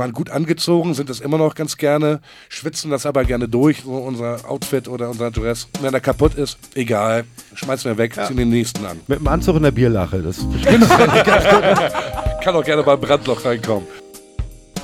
[0.00, 3.92] waren gut angezogen, sind das immer noch ganz gerne, schwitzen das aber gerne durch, so
[3.92, 5.68] unser Outfit oder unser Dress.
[5.80, 8.24] Wenn er kaputt ist, egal, schmeißen wir weg, ja.
[8.24, 8.98] ziehen den nächsten an.
[9.06, 10.38] Mit dem Anzug in der Bierlache, das
[12.42, 13.86] kann auch gerne beim Brandloch reinkommen.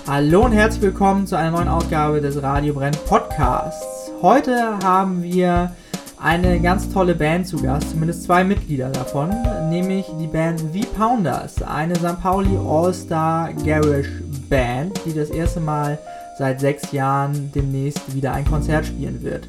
[0.06, 4.12] Hallo und herzlich willkommen zu einer neuen Ausgabe des Radio Brenn Podcasts.
[4.20, 5.74] Heute haben wir
[6.18, 9.30] eine ganz tolle Band zu Gast, zumindest zwei Mitglieder davon,
[9.68, 12.20] nämlich die Band The Pounders, eine St.
[12.20, 15.98] Pauli All-Star Garage Band, die das erste Mal
[16.38, 19.48] seit sechs Jahren demnächst wieder ein Konzert spielen wird.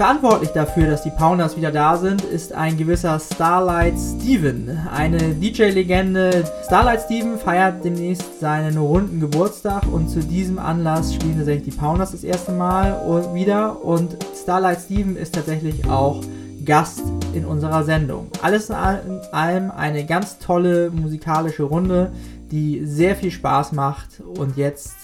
[0.00, 6.42] Verantwortlich dafür, dass die Pounders wieder da sind, ist ein gewisser Starlight Steven, eine DJ-Legende.
[6.64, 12.12] Starlight Steven feiert demnächst seinen runden Geburtstag und zu diesem Anlass spielen tatsächlich die Pounders
[12.12, 12.94] das erste Mal
[13.34, 16.24] wieder und Starlight Steven ist tatsächlich auch
[16.64, 17.02] Gast
[17.34, 18.28] in unserer Sendung.
[18.40, 22.10] Alles in allem eine ganz tolle musikalische Runde,
[22.50, 24.99] die sehr viel Spaß macht und jetzt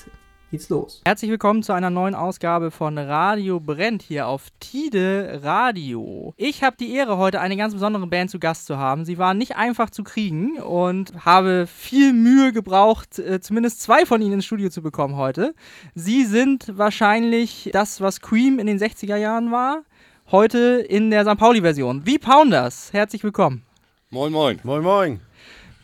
[0.51, 1.03] geht's los.
[1.05, 6.35] Herzlich willkommen zu einer neuen Ausgabe von Radio Brennt hier auf Tide Radio.
[6.37, 9.05] Ich habe die Ehre, heute eine ganz besondere Band zu Gast zu haben.
[9.05, 14.23] Sie waren nicht einfach zu kriegen und habe viel Mühe gebraucht, äh, zumindest zwei von
[14.23, 15.55] ihnen ins Studio zu bekommen heute.
[15.95, 19.83] Sie sind wahrscheinlich das, was Cream in den 60er Jahren war,
[20.31, 21.39] heute in der St.
[21.39, 22.03] Pauli-Version.
[22.05, 22.93] Wie Pounders.
[22.93, 23.63] Herzlich willkommen.
[24.11, 24.61] Moin, moin.
[24.63, 25.21] Moin, moin.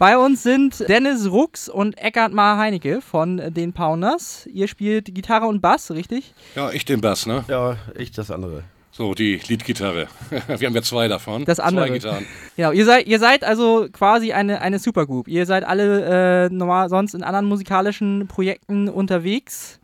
[0.03, 4.49] Bei uns sind Dennis Rux und Eckhard Maher-Heinecke von den Pounders.
[4.53, 6.35] Ihr spielt Gitarre und Bass, richtig?
[6.57, 7.45] Ja, ich den Bass, ne?
[7.47, 8.65] Ja, ich das andere.
[8.91, 10.09] So, die Leadgitarre.
[10.59, 11.45] Wir haben ja zwei davon.
[11.45, 11.87] Das andere.
[11.87, 12.27] Zwei Gitarren.
[12.57, 15.29] Genau, ihr seid, ihr seid also quasi eine, eine Supergroup.
[15.29, 19.79] Ihr seid alle äh, normal sonst in anderen musikalischen Projekten unterwegs.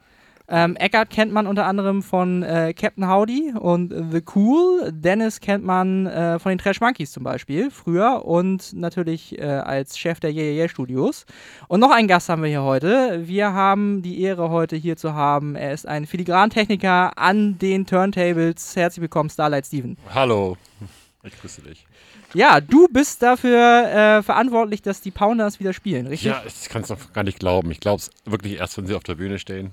[0.50, 4.90] Ähm, Eckart kennt man unter anderem von äh, Captain Howdy und The Cool.
[4.92, 9.98] Dennis kennt man äh, von den Trash Monkeys zum Beispiel, früher und natürlich äh, als
[9.98, 11.26] Chef der Yeah, yeah Studios.
[11.68, 13.28] Und noch einen Gast haben wir hier heute.
[13.28, 15.54] Wir haben die Ehre, heute hier zu haben.
[15.54, 18.74] Er ist ein Filigrantechniker an den Turntables.
[18.74, 19.98] Herzlich willkommen, Starlight Steven.
[20.14, 20.56] Hallo,
[21.24, 21.86] ich grüße dich.
[22.32, 26.30] Ja, du bist dafür äh, verantwortlich, dass die Pounders wieder spielen, richtig?
[26.30, 27.70] Ja, ich kann es doch gar nicht glauben.
[27.70, 29.72] Ich glaube es wirklich erst, wenn sie auf der Bühne stehen.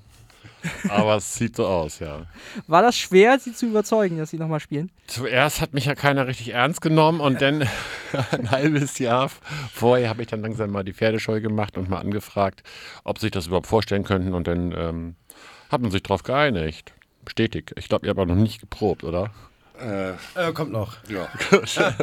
[0.89, 2.25] Aber es sieht so aus, ja.
[2.67, 4.91] War das schwer, sie zu überzeugen, dass sie nochmal spielen?
[5.07, 7.67] Zuerst hat mich ja keiner richtig ernst genommen und dann
[8.31, 9.29] ein halbes Jahr
[9.73, 12.63] vorher habe ich dann langsam mal die Pferdescheu gemacht und mal angefragt,
[13.03, 15.15] ob sie sich das überhaupt vorstellen könnten und dann ähm,
[15.69, 16.93] hat man sich darauf geeinigt.
[17.23, 17.73] Bestätigt.
[17.77, 19.31] Ich glaube, ihr habt aber noch nicht geprobt, oder?
[19.79, 20.11] Äh,
[20.49, 20.95] äh, kommt noch.
[21.09, 21.27] Ja.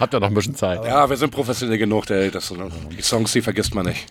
[0.00, 0.84] Habt ihr noch ein bisschen Zeit?
[0.84, 2.06] Ja, wir sind professionell genug.
[2.06, 2.52] Der, das,
[2.90, 4.06] die Songs, die vergisst man nicht.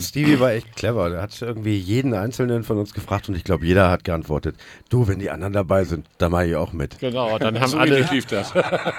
[0.00, 1.10] Stevie war echt clever.
[1.10, 4.56] Der hat irgendwie jeden Einzelnen von uns gefragt und ich glaube, jeder hat geantwortet.
[4.88, 6.98] Du, wenn die anderen dabei sind, dann mache ich auch mit.
[6.98, 8.00] Genau, dann haben so alle.
[8.10, 8.52] Lief das.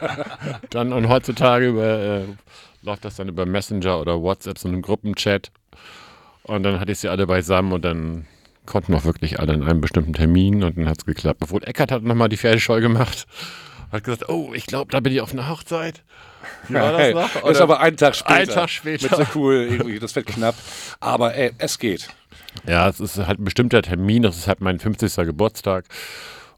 [0.70, 2.24] dann und heutzutage über, äh,
[2.82, 5.52] läuft das dann über Messenger oder WhatsApp, so einen Gruppenchat.
[6.44, 8.26] Und dann hatte ich sie alle beisammen und dann
[8.68, 11.42] konnten auch wirklich alle in einem bestimmten Termin und dann hat es geklappt.
[11.42, 13.26] Obwohl Eckert hat nochmal die Pferdescheu gemacht.
[13.92, 16.04] Hat gesagt, oh, ich glaube, da bin ich auf einer Hochzeit.
[16.68, 17.44] Wie war das noch?
[17.44, 18.36] Oder ist aber ein Tag später.
[18.36, 19.18] Ein Tag später.
[19.18, 20.56] Mit so cool, irgendwie, das wird knapp.
[21.00, 22.10] Aber ey, es geht.
[22.68, 24.24] Ja, es ist halt ein bestimmter Termin.
[24.24, 25.16] Das ist halt mein 50.
[25.26, 25.86] Geburtstag.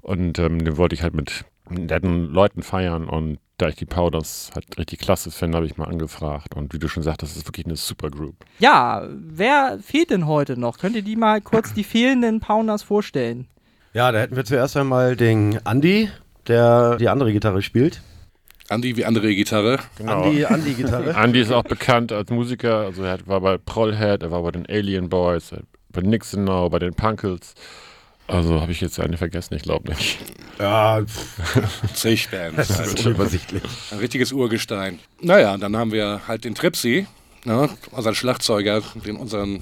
[0.02, 3.08] Und ähm, den wollte ich halt mit netten Leuten feiern.
[3.08, 6.56] Und da ich die Powders halt richtig klasse finde, habe ich mal angefragt.
[6.56, 8.36] Und wie du schon sagst, das ist wirklich eine super Group.
[8.59, 10.78] Ja, wer fehlt denn heute noch?
[10.80, 13.48] Könnt ihr die mal kurz die fehlenden Powders vorstellen?
[13.94, 16.09] Ja, da hätten wir zuerst einmal den Andy,
[16.48, 18.02] der die andere Gitarre spielt.
[18.69, 19.80] Andy wie andere Gitarre.
[19.98, 20.24] Genau.
[20.24, 21.12] Andy, Andy Gitarre.
[21.24, 22.81] Andy ist auch bekannt als Musiker.
[22.81, 25.52] Also er war bei Prollhead, er war bei den Alien Boys,
[25.92, 27.56] bei Nixon Now, bei den Punkles.
[28.29, 30.19] Also habe ich jetzt eine vergessen, ich glaube nicht.
[30.59, 31.01] Ja,
[31.94, 32.56] zig Bands.
[32.56, 33.06] Das ist halt.
[33.06, 33.63] unübersichtlich.
[33.91, 35.00] Ein richtiges Urgestein.
[35.22, 37.07] Naja, dann haben wir halt den Tripsy,
[37.45, 39.62] ne, unseren Schlagzeuger, den unseren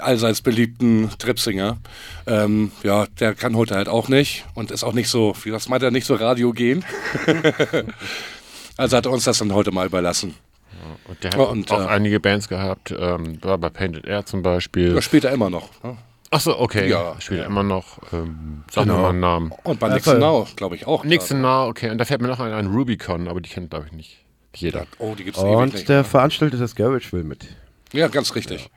[0.00, 1.78] allseits beliebten Tripsinger.
[2.26, 5.68] Ähm, ja, der kann heute halt auch nicht und ist auch nicht so, wie das
[5.68, 6.84] meint er, nicht so radiogen.
[8.76, 10.34] also hat er uns das dann heute mal überlassen.
[10.72, 14.26] Ja, und der hat und, auch äh, einige Bands gehabt, ähm, war bei Painted Air
[14.26, 15.00] zum Beispiel.
[15.00, 15.70] Spielt er immer noch.
[15.82, 15.96] Ne?
[16.30, 16.88] Achso, okay.
[16.88, 17.46] Ja, spielt ja.
[17.46, 17.98] immer noch.
[18.12, 19.00] Ähm, sag genau.
[19.00, 19.52] mal einen Namen.
[19.64, 21.04] Und bei Nixon Now, glaube ich auch.
[21.04, 21.90] Nixon Now, okay.
[21.90, 24.18] Und da fällt mir noch ein, ein Rubicon, aber die kennt, glaube ich, nicht
[24.54, 24.86] jeder.
[24.98, 26.04] Oh, die gibt's Und nicht, der ne?
[26.04, 27.46] veranstaltet das Garage-Will mit.
[27.92, 28.68] Ja, ganz richtig.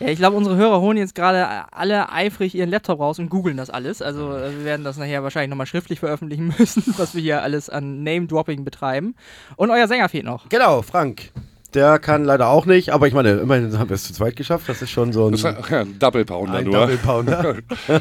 [0.00, 3.56] Ja, ich glaube, unsere Hörer holen jetzt gerade alle eifrig ihren Laptop raus und googeln
[3.56, 4.00] das alles.
[4.00, 7.68] Also äh, wir werden das nachher wahrscheinlich nochmal schriftlich veröffentlichen müssen, was wir hier alles
[7.68, 9.14] an Name-Dropping betreiben.
[9.56, 10.48] Und euer Sänger fehlt noch.
[10.48, 11.32] Genau, Frank.
[11.74, 14.68] Der kann leider auch nicht, aber ich meine, immerhin haben wir es zu zweit geschafft.
[14.68, 16.74] Das ist schon so ein, ein Double Pounder ein nur.
[16.74, 17.56] Double Pounder.
[17.88, 18.00] ähm,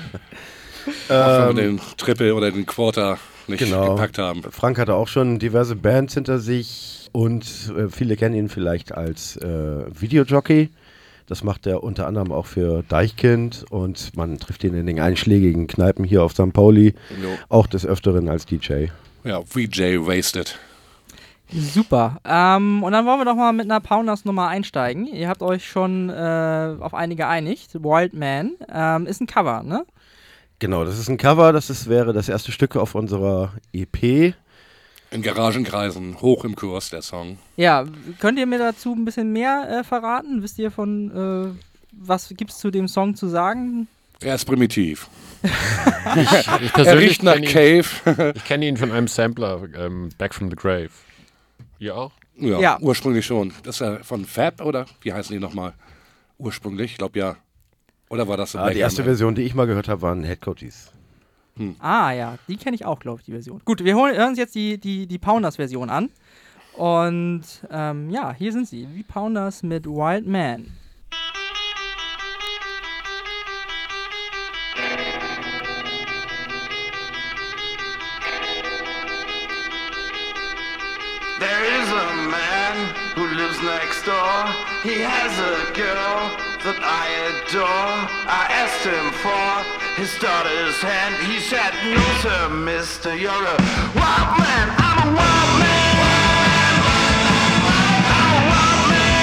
[1.09, 3.91] wir den Triple oder den Quarter nicht genau.
[3.91, 4.41] gepackt haben.
[4.49, 7.45] Frank hatte auch schon diverse Bands hinter sich und
[7.77, 10.69] äh, viele kennen ihn vielleicht als äh, Videojockey.
[11.27, 15.67] Das macht er unter anderem auch für Deichkind und man trifft ihn in den einschlägigen
[15.67, 16.53] Kneipen hier auf St.
[16.53, 17.29] Pauli, Jo.
[17.49, 18.85] auch des Öfteren als DJ.
[19.23, 20.57] Ja, VJ Wasted.
[21.51, 22.17] Super.
[22.25, 25.07] Ähm, und dann wollen wir doch mal mit einer Pounders Nummer einsteigen.
[25.07, 27.73] Ihr habt euch schon äh, auf eine geeinigt.
[27.75, 29.85] Wild Man ähm, ist ein Cover, ne?
[30.59, 34.35] Genau, das ist ein Cover, das ist, wäre das erste Stück auf unserer EP.
[35.11, 37.39] In Garagenkreisen, hoch im Kurs der Song.
[37.55, 37.85] Ja,
[38.19, 40.43] könnt ihr mir dazu ein bisschen mehr äh, verraten?
[40.43, 41.59] Wisst ihr von, äh,
[41.91, 43.87] was gibt's zu dem Song zu sagen?
[44.21, 45.07] Er ist primitiv.
[45.41, 45.51] Ich
[46.47, 48.33] Er persönlich riecht nach ihn, Cave.
[48.35, 50.89] ich kenne ihn von einem Sampler, ähm, Back from the Grave.
[51.79, 52.11] Ihr auch?
[52.35, 52.77] ja, Ja.
[52.81, 53.53] ursprünglich schon.
[53.63, 54.85] Das ist ja von Fab, oder?
[55.01, 55.73] Wie heißen die nochmal?
[56.37, 57.35] Ursprünglich, ich glaube ja.
[58.09, 60.91] Oder war das Ah, die erste Version, die ich mal gehört habe, waren Headcoaties.
[61.79, 63.61] Ah ja, die kenne ich auch, glaube ich, die Version.
[63.65, 66.09] Gut, wir holen, hören uns jetzt die, die, die Pounders-Version an.
[66.77, 68.85] Und ähm, ja, hier sind sie.
[68.85, 70.67] Die Pounders mit Wild Man.
[84.81, 86.31] He has a girl
[86.63, 88.07] that I adore.
[88.31, 89.43] I asked him for
[89.99, 91.19] his daughter's hand.
[91.27, 93.59] He said, No, sir, mister, you're a
[93.91, 94.71] wild man.
[94.79, 96.79] I'm a wild man.
[98.07, 99.19] I'm a wild man.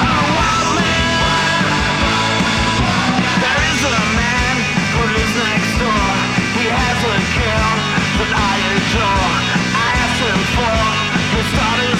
[0.00, 1.60] I'm a wild man.
[3.36, 4.54] There is a man
[4.96, 6.08] who lives next door.
[6.56, 7.72] He has a girl
[8.16, 9.28] that I adore.
[9.76, 10.72] I asked him for
[11.36, 11.91] his daughter's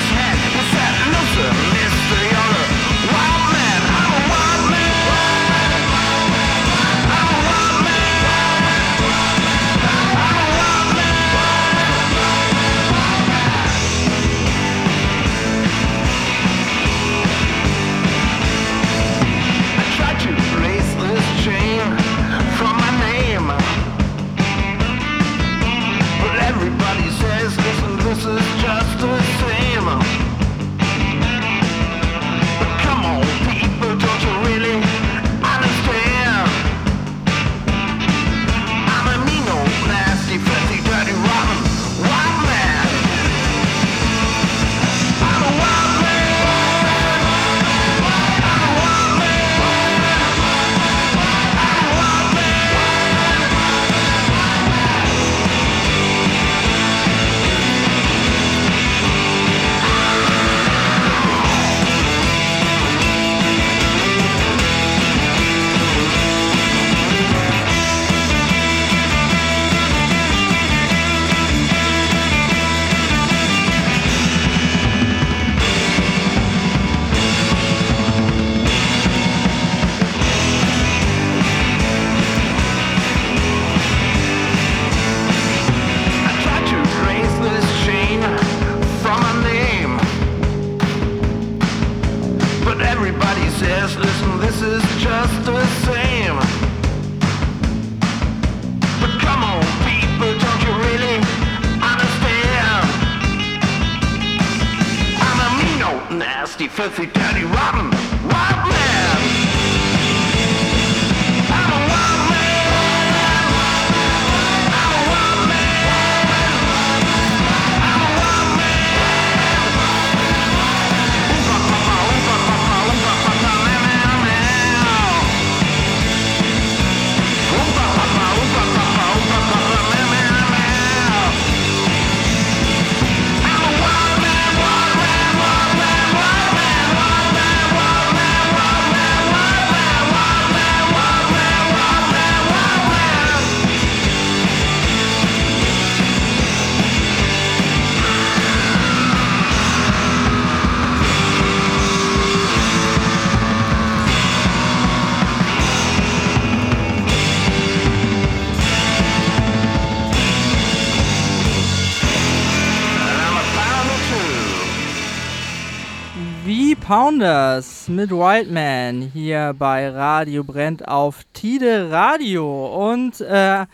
[166.92, 172.90] Pounders mit Wild Man hier bei Radio Brennt auf Tide Radio.
[172.90, 173.64] Und äh,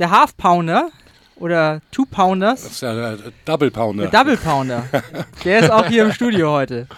[0.00, 0.90] der Half Pounder
[1.36, 4.08] oder Two Pounders, Das ist ja der Double Pounder.
[4.08, 4.88] der Double Pounder,
[5.44, 6.88] der ist auch hier im Studio heute.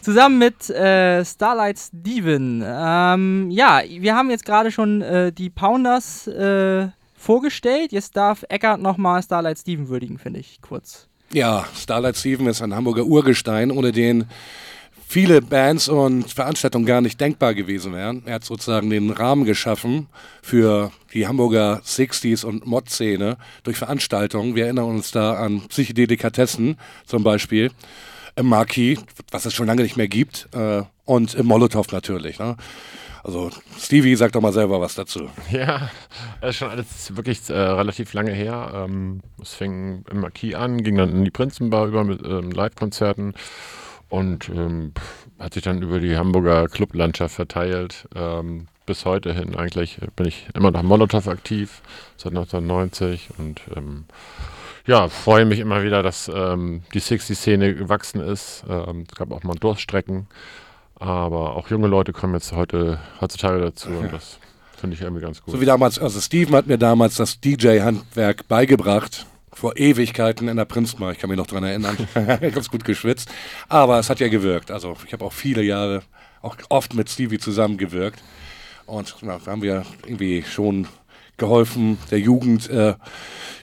[0.00, 2.64] Zusammen mit äh, Starlight Steven.
[2.66, 7.92] Ähm, ja, wir haben jetzt gerade schon äh, die Pounders äh, vorgestellt.
[7.92, 11.06] Jetzt darf Eckart nochmal Starlight Steven würdigen, finde ich, kurz.
[11.32, 14.26] Ja, Starlight Steven ist ein Hamburger Urgestein, ohne den
[15.10, 18.22] viele Bands und Veranstaltungen gar nicht denkbar gewesen wären.
[18.26, 20.06] Er hat sozusagen den Rahmen geschaffen
[20.40, 24.54] für die Hamburger 60s und Mod-Szene durch Veranstaltungen.
[24.54, 27.72] Wir erinnern uns da an Psychedelikatessen zum Beispiel,
[28.36, 29.00] im Marquis,
[29.32, 32.38] was es schon lange nicht mehr gibt, äh, und im Molotow natürlich.
[32.38, 32.56] Ne?
[33.24, 33.50] Also
[33.80, 35.28] Stevie, sag doch mal selber was dazu.
[35.50, 35.90] Ja,
[36.40, 38.86] das ist schon alles wirklich äh, relativ lange her.
[38.88, 43.34] Ähm, es fing im Marquis an, ging dann in die Prinzenbar über mit ähm, Live-Konzerten
[44.10, 44.92] und ähm,
[45.38, 48.06] hat sich dann über die Hamburger Clublandschaft verteilt.
[48.14, 51.80] Ähm, bis heute hin eigentlich bin ich immer noch Molotow aktiv,
[52.16, 54.04] seit 1990 und ähm,
[54.86, 58.64] ja, freue mich immer wieder, dass ähm, die 60-Szene gewachsen ist.
[58.68, 60.26] Ähm, es gab auch mal Durststrecken,
[60.96, 64.38] aber auch junge Leute kommen jetzt heute heutzutage dazu und das
[64.76, 65.54] finde ich irgendwie ganz gut.
[65.54, 69.26] So wie damals, also Steven hat mir damals das DJ-Handwerk beigebracht.
[69.60, 71.94] Vor Ewigkeiten in der Prinzmar, ich kann mich noch dran erinnern.
[72.40, 73.28] Ganz gut geschwitzt.
[73.68, 74.70] Aber es hat ja gewirkt.
[74.70, 76.02] Also ich habe auch viele Jahre,
[76.40, 78.22] auch oft mit Stevie zusammengewirkt.
[78.86, 80.88] Und na, da haben wir irgendwie schon
[81.36, 82.94] geholfen, der Jugend äh,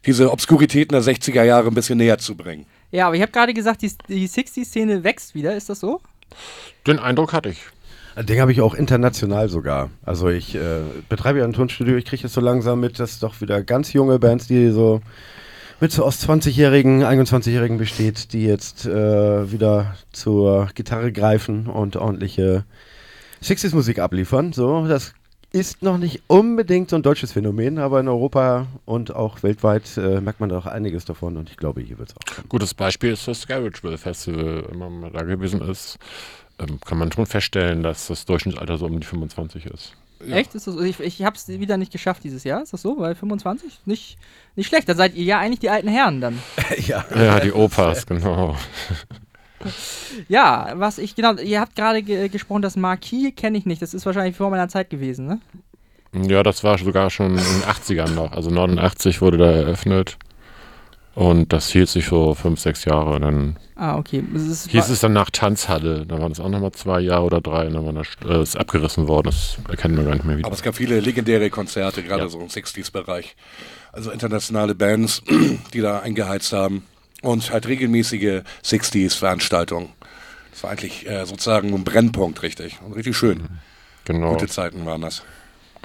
[0.06, 2.68] diese Obskuritäten der 60er Jahre ein bisschen näher zu bringen.
[2.92, 5.56] Ja, aber ich habe gerade gesagt, die, die 60-Szene wächst wieder.
[5.56, 6.00] Ist das so?
[6.86, 7.62] Den Eindruck hatte ich.
[8.16, 9.90] Den habe ich auch international sogar.
[10.06, 13.42] Also ich äh, betreibe ja ein Tonstudio, ich kriege es so langsam mit, dass doch
[13.42, 15.02] wieder ganz junge Bands, die so
[15.80, 22.66] mit so aus 20-Jährigen, 21-Jährigen besteht, die jetzt äh, wieder zur Gitarre greifen und ordentliche
[23.44, 24.54] 60s-Musik abliefern.
[24.54, 25.14] So, das
[25.52, 30.20] ist noch nicht unbedingt so ein deutsches Phänomen, aber in Europa und auch weltweit äh,
[30.20, 32.50] merkt man da auch einiges davon und ich glaube, hier wird es auch kommen.
[32.50, 34.66] Gutes Beispiel ist das Garageville Festival.
[34.70, 36.00] Wenn man mal da gewesen ist,
[36.60, 39.94] ähm, kann man schon feststellen, dass das Durchschnittsalter so um die 25 ist.
[40.32, 40.56] Echt?
[40.56, 42.62] Ist das, ich ich habe es wieder nicht geschafft dieses Jahr.
[42.62, 42.98] Ist das so?
[43.00, 43.82] Weil 25?
[43.86, 44.18] Nicht,
[44.56, 44.88] nicht schlecht.
[44.90, 46.40] Dann seid ihr ja eigentlich die alten Herren dann.
[46.78, 47.06] ja.
[47.16, 48.56] Ja, die Opas, genau.
[50.28, 53.82] Ja, was ich genau, ihr habt gerade ge gesprochen, das Marquis kenne ich nicht.
[53.82, 55.40] Das ist wahrscheinlich vor meiner Zeit gewesen, ne?
[56.14, 58.32] Ja, das war sogar schon in den 80ern noch.
[58.34, 60.18] Also 89 wurde da eröffnet.
[61.16, 63.16] Und das hielt sich so fünf, sechs Jahre.
[63.16, 64.24] Und dann Ah, okay.
[64.36, 66.06] Es ist, hieß es dann nach Tanzhalle.
[66.08, 67.68] Da waren es auch nochmal zwei Jahre oder drei.
[67.68, 69.28] Und dann war das, äh, ist abgerissen worden.
[69.28, 70.48] Das erkennen wir gar nicht mehr wieder.
[70.48, 72.30] Aber es gab viele legendäre Konzerte, gerade Ja.
[72.30, 73.36] so im 60s-Bereich.
[73.92, 75.22] Also internationale Bands,
[75.74, 76.84] die da eingeheizt haben.
[77.22, 79.90] Und halt regelmäßige 60s-Veranstaltungen.
[80.52, 82.80] Das war eigentlich äh, sozusagen ein Brennpunkt, richtig.
[82.84, 83.44] Und richtig schön.
[84.06, 84.32] Genau.
[84.32, 85.22] Gute Zeiten waren das.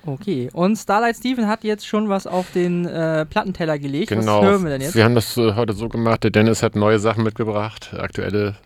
[0.06, 0.48] Okay.
[0.52, 4.08] Und Starlight Steven hat jetzt schon was auf den äh, Plattenteller gelegt.
[4.08, 4.40] Genau.
[4.40, 4.94] Was hören wir denn jetzt?
[4.94, 6.24] Wir haben das äh, heute so gemacht.
[6.24, 8.56] Der Dennis hat neue Sachen mitgebracht, aktuelle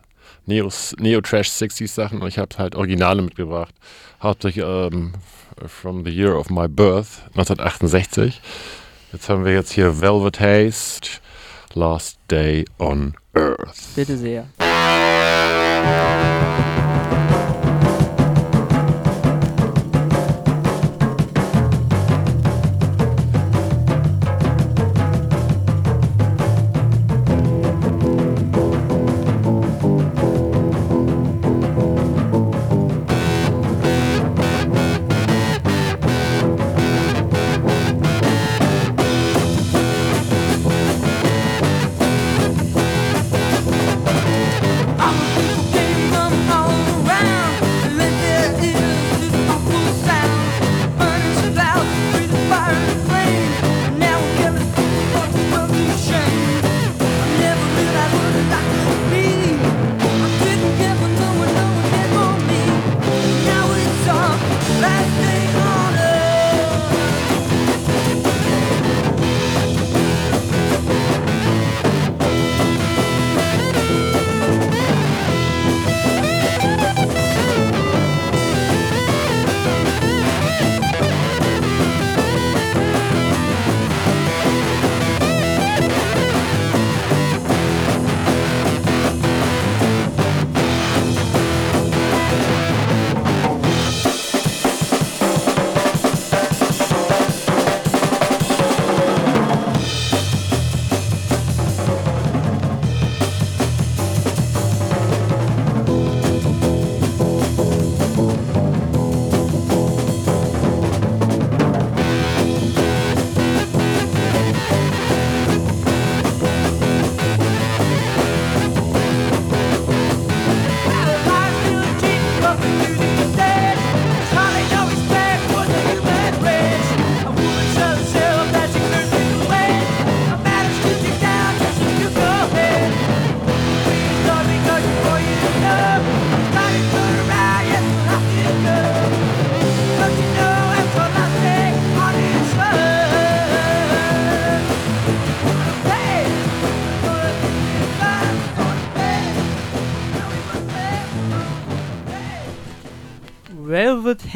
[0.47, 3.75] Neo- Neo-Trash 60s Sachen und ich habe halt Originale mitgebracht.
[4.23, 5.13] Hauptsächlich ähm,
[5.67, 8.41] From the Year of My Birth, 1968.
[9.13, 11.09] Jetzt haben wir jetzt hier Velvet Haste,
[11.75, 13.95] Last Day on Earth.
[13.95, 14.47] Bitte sehr.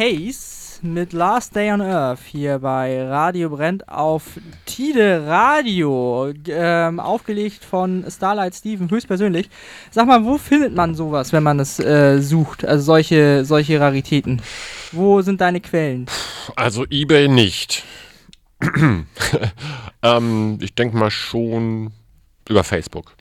[0.00, 4.22] Haze mit Last Day on Earth hier bei Radio Brennt auf
[4.64, 9.50] Tide Radio, ähm, aufgelegt von Starlight Steven höchstpersönlich.
[9.90, 12.64] Sag mal, wo findet man sowas, wenn man es äh, sucht?
[12.64, 14.40] Also solche, solche Raritäten.
[14.90, 16.06] Wo sind deine Quellen?
[16.56, 17.84] Also eBay nicht.
[20.02, 21.92] ähm, ich denke mal schon
[22.48, 23.16] über Facebook.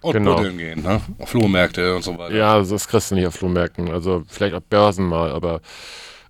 [0.00, 0.36] Und Genau.
[0.36, 1.00] buddeln gehen, ne?
[1.18, 2.34] Auf Flohmärkte und so weiter.
[2.34, 3.90] Ja, das kriegst du nicht auf Flohmärkten.
[3.90, 5.60] Also vielleicht auf Börsen mal, aber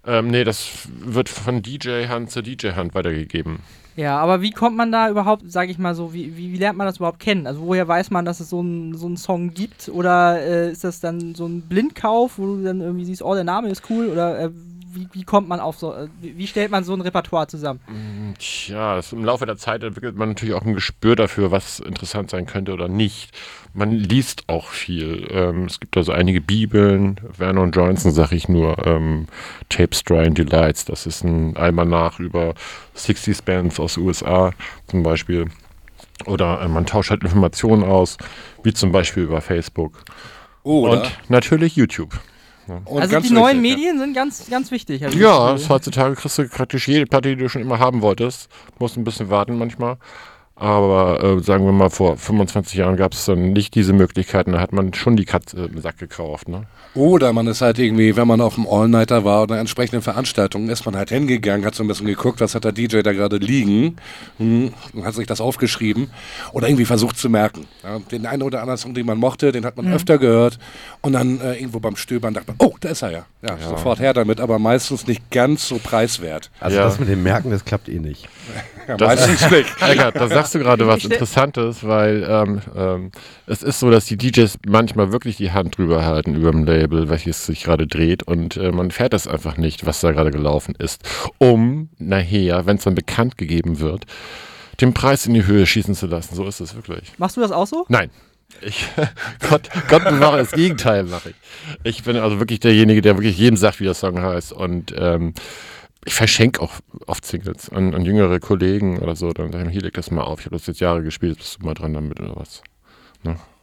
[0.06, 3.58] ähm, nee, das wird von DJ-Hand zu DJ-Hand weitergegeben.
[3.94, 6.78] Ja, aber wie kommt man da überhaupt, sag ich mal so, wie, wie, wie lernt
[6.78, 7.48] man das überhaupt kennen?
[7.48, 9.88] Also woher weiß man, dass es so einen so einen Song gibt?
[9.88, 13.42] Oder äh, ist das dann so ein Blindkauf, wo du dann irgendwie siehst, oh, der
[13.42, 14.06] Name ist cool?
[14.06, 14.50] Oder äh,
[14.92, 17.80] wie, wie kommt man auf so, äh, wie, wie stellt man so ein Repertoire zusammen?
[18.38, 22.30] Tja, das im Laufe der Zeit entwickelt man natürlich auch ein Gespür dafür, was interessant
[22.30, 23.30] sein könnte oder nicht.
[23.74, 25.28] Man liest auch viel.
[25.30, 27.20] Ähm, es gibt also einige Bibeln.
[27.32, 28.86] Vernon Johnson, sag ich nur.
[28.86, 29.26] Ähm,
[29.68, 30.84] Tapes, Dry and Delights.
[30.84, 32.54] Das ist ein Almanach über
[32.96, 34.52] 60s Bands aus USA
[34.86, 35.46] zum Beispiel.
[36.24, 38.18] Oder äh, man tauscht halt Informationen aus,
[38.62, 40.02] wie zum Beispiel über Facebook.
[40.62, 41.02] Oder?
[41.02, 42.18] Und natürlich YouTube.
[42.68, 45.00] Und also ganz die neuen wichtig, Medien sind ganz, ganz wichtig.
[45.00, 48.48] Ja, heutzutage kriegst du praktisch jede Platte, die du schon immer haben wolltest.
[48.78, 49.96] Musst ein bisschen warten manchmal.
[50.60, 54.52] Aber äh, sagen wir mal, vor 25 Jahren gab es dann nicht diese Möglichkeiten.
[54.52, 56.48] Da hat man schon die Katze im Sack gekauft.
[56.48, 56.62] Ne?
[56.94, 60.84] Oder man ist halt irgendwie, wenn man auf dem All-Nighter war oder entsprechenden Veranstaltungen, ist
[60.84, 63.96] man halt hingegangen, hat so ein bisschen geguckt, was hat der DJ da gerade liegen,
[64.38, 66.10] hm, und hat sich das aufgeschrieben
[66.52, 67.66] oder irgendwie versucht zu merken.
[67.84, 70.58] Ja, den einen oder anderen Song, den man mochte, den hat man öfter gehört
[71.02, 73.24] und dann äh, irgendwo beim Stöbern dachte man, oh, da ist er ja.
[73.42, 73.58] ja.
[73.58, 76.50] sofort her damit, aber meistens nicht ganz so preiswert.
[76.58, 76.84] Also Ja.
[76.84, 78.28] das mit dem Merken, das klappt eh nicht.
[78.88, 79.68] Ja, Das- meistens nicht.
[79.82, 83.10] Eckart, da sagst du gerade was Interessantes, weil ähm, ähm,
[83.46, 87.08] es ist so, dass die DJs manchmal wirklich die Hand drüber halten über dem Label,
[87.08, 90.74] welches sich gerade dreht und äh, man fährt das einfach nicht, was da gerade gelaufen
[90.78, 91.02] ist,
[91.38, 94.04] um nachher, wenn es dann bekannt gegeben wird,
[94.80, 96.34] den Preis in die Höhe schießen zu lassen.
[96.34, 97.12] So ist es wirklich.
[97.18, 97.84] Machst du das auch so?
[97.88, 98.10] Nein.
[98.62, 98.88] Ich,
[99.50, 101.36] Gott, Gott bewahre, das Gegenteil mache ich.
[101.84, 104.52] Ich bin also wirklich derjenige, der wirklich jedem sagt, wie der Song heißt.
[104.52, 105.34] Und ähm,
[106.04, 106.74] ich verschenke auch
[107.06, 109.32] oft Singles an, an jüngere Kollegen oder so.
[109.32, 110.40] Dann sage ich mir, hier leg das mal auf.
[110.40, 112.62] Ich habe das jetzt Jahre gespielt, bist du mal dran damit oder was?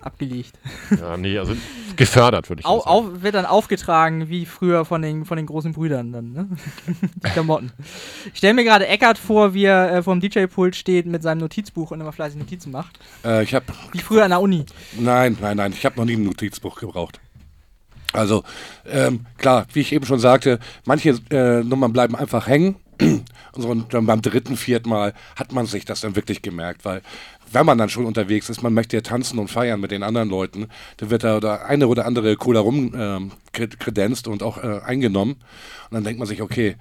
[0.02, 0.54] Abgelegt.
[1.00, 1.56] Ja, nee, also
[1.96, 5.48] gefördert würde ich Au, das auf, wird dann aufgetragen, wie früher von den, von den
[5.48, 6.48] großen Brüdern dann, ne?
[7.24, 7.72] Die Klamotten.
[8.32, 11.40] Ich stelle mir gerade Eckart vor, wie er äh, vor dem DJ-Pult steht mit seinem
[11.40, 13.00] Notizbuch und immer fleißig Notizen macht.
[13.24, 14.66] Äh, ich habe Wie früher an der Uni.
[15.00, 17.20] Nein, nein, nein, ich habe noch nie ein Notizbuch gebraucht.
[18.16, 18.44] Also,
[18.86, 22.76] ähm, klar, wie ich eben schon sagte, manche äh, Nummern bleiben einfach hängen.
[23.00, 27.02] Und so, dann beim dritten, vierten Mal hat man sich das dann wirklich gemerkt, weil
[27.52, 30.30] wenn man dann schon unterwegs ist, man möchte ja tanzen und feiern mit den anderen
[30.30, 33.32] Leuten, dann wird da der eine oder andere Cola rum ähm,
[34.28, 35.34] und auch äh, eingenommen.
[35.90, 36.76] Und dann denkt man sich, okay,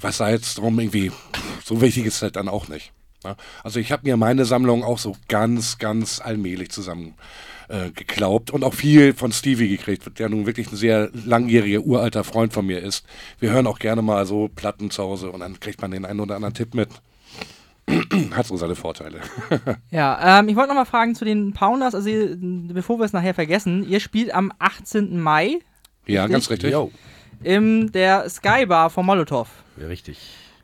[0.00, 1.12] was sei jetzt drum irgendwie,
[1.64, 2.92] so wichtig ist das dann auch nicht.
[3.24, 3.36] Ja?
[3.62, 7.14] Also ich habe mir meine Sammlung auch so ganz, ganz allmählich zusammen
[7.68, 12.24] äh, geglaubt und auch viel von Stevie gekriegt, der nun wirklich ein sehr langjähriger, uralter
[12.24, 13.04] Freund von mir ist.
[13.40, 16.20] Wir hören auch gerne mal so Platten zu Hause und dann kriegt man den einen
[16.20, 16.88] oder anderen Tipp mit.
[18.32, 19.20] Hat so seine Vorteile.
[19.90, 23.12] Ja, ähm, ich wollte noch mal fragen zu den Pounders, also ihr, bevor wir es
[23.12, 25.18] nachher vergessen, ihr spielt am 18.
[25.20, 25.58] Mai
[26.06, 26.72] Ja, ganz richtig.
[26.72, 26.90] Jo.
[27.42, 29.48] in der Skybar von Molotow.
[29.80, 30.18] Ja, richtig.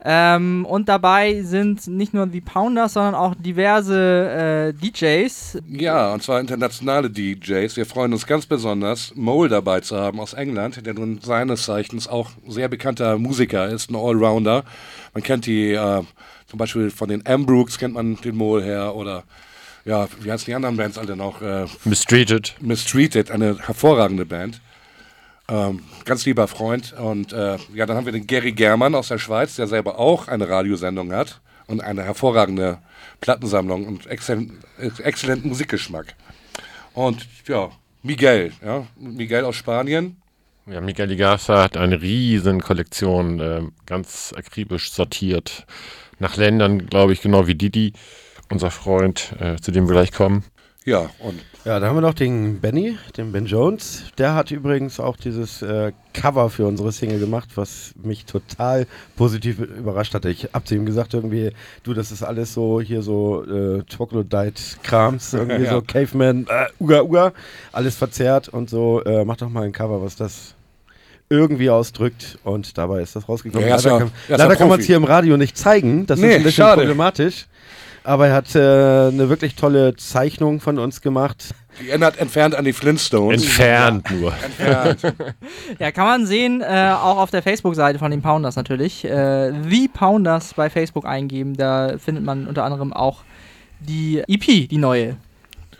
[0.04, 5.58] Ähm, und dabei sind nicht nur die Pounders, sondern auch diverse äh, DJs.
[5.68, 7.76] Ja, und zwar internationale DJs.
[7.76, 12.08] Wir freuen uns ganz besonders, Mole dabei zu haben aus England, der nun seines Zeichens
[12.08, 14.64] auch sehr bekannter Musiker ist, ein Allrounder.
[15.14, 16.02] Man kennt die, äh,
[16.48, 19.22] zum Beispiel von den Ambrooks kennt man den Mole her oder
[19.84, 21.42] ja, wie heißen die anderen Bands alle noch?
[21.42, 22.54] Äh, Mistreated.
[22.60, 24.60] Mistreated, eine hervorragende Band.
[25.48, 26.92] Ähm, ganz lieber Freund.
[26.92, 30.28] Und äh, ja, dann haben wir den Gary Germann aus der Schweiz, der selber auch
[30.28, 32.78] eine Radiosendung hat und eine hervorragende
[33.20, 36.14] Plattensammlung und exzellen, äh, exzellenten Musikgeschmack.
[36.94, 37.70] Und ja,
[38.02, 40.16] Miguel, ja, Miguel aus Spanien.
[40.66, 45.66] Ja, Miguel Ligasa hat eine riesen Kollektion, ähm, ganz akribisch sortiert.
[46.18, 47.94] Nach Ländern, glaube ich, genau wie Didi,
[48.48, 50.44] unser Freund, äh, zu dem wir gleich kommen.
[50.84, 54.02] Ja, und Ja, da haben wir noch den Benny, den Ben Jones.
[54.18, 59.60] Der hat übrigens auch dieses äh, Cover für unsere Single gemacht, was mich total positiv
[59.60, 60.28] überrascht hatte.
[60.28, 61.52] Ich hab zu ihm gesagt, irgendwie,
[61.84, 65.70] du, das ist alles so hier so äh, Troglodyte-Krams, irgendwie Ja.
[65.74, 67.32] so Caveman, äh, Uga Uga,
[67.70, 69.04] alles verzerrt und so.
[69.04, 70.54] Äh, mach doch mal ein Cover, was das
[71.28, 73.66] irgendwie ausdrückt und dabei ist das rausgekommen.
[73.68, 75.56] Ja, er leider ja- kann, ist leider ja kann man es hier im Radio nicht
[75.56, 76.80] zeigen, das Nee, ist ein bisschen schade.
[76.82, 77.46] problematisch.
[78.04, 81.54] Aber er hat äh, eine wirklich tolle Zeichnung von uns gemacht.
[81.80, 83.42] Die erinnert entfernt an die Flintstones.
[83.42, 84.32] Entfernt nur.
[84.42, 85.14] Entfernt.
[85.78, 89.04] Ja, kann man sehen, äh, auch auf der Facebook-Seite von den Pounders natürlich.
[89.04, 93.22] Äh, The Pounders bei Facebook eingeben, da findet man unter anderem auch
[93.80, 95.16] die EP, die neue.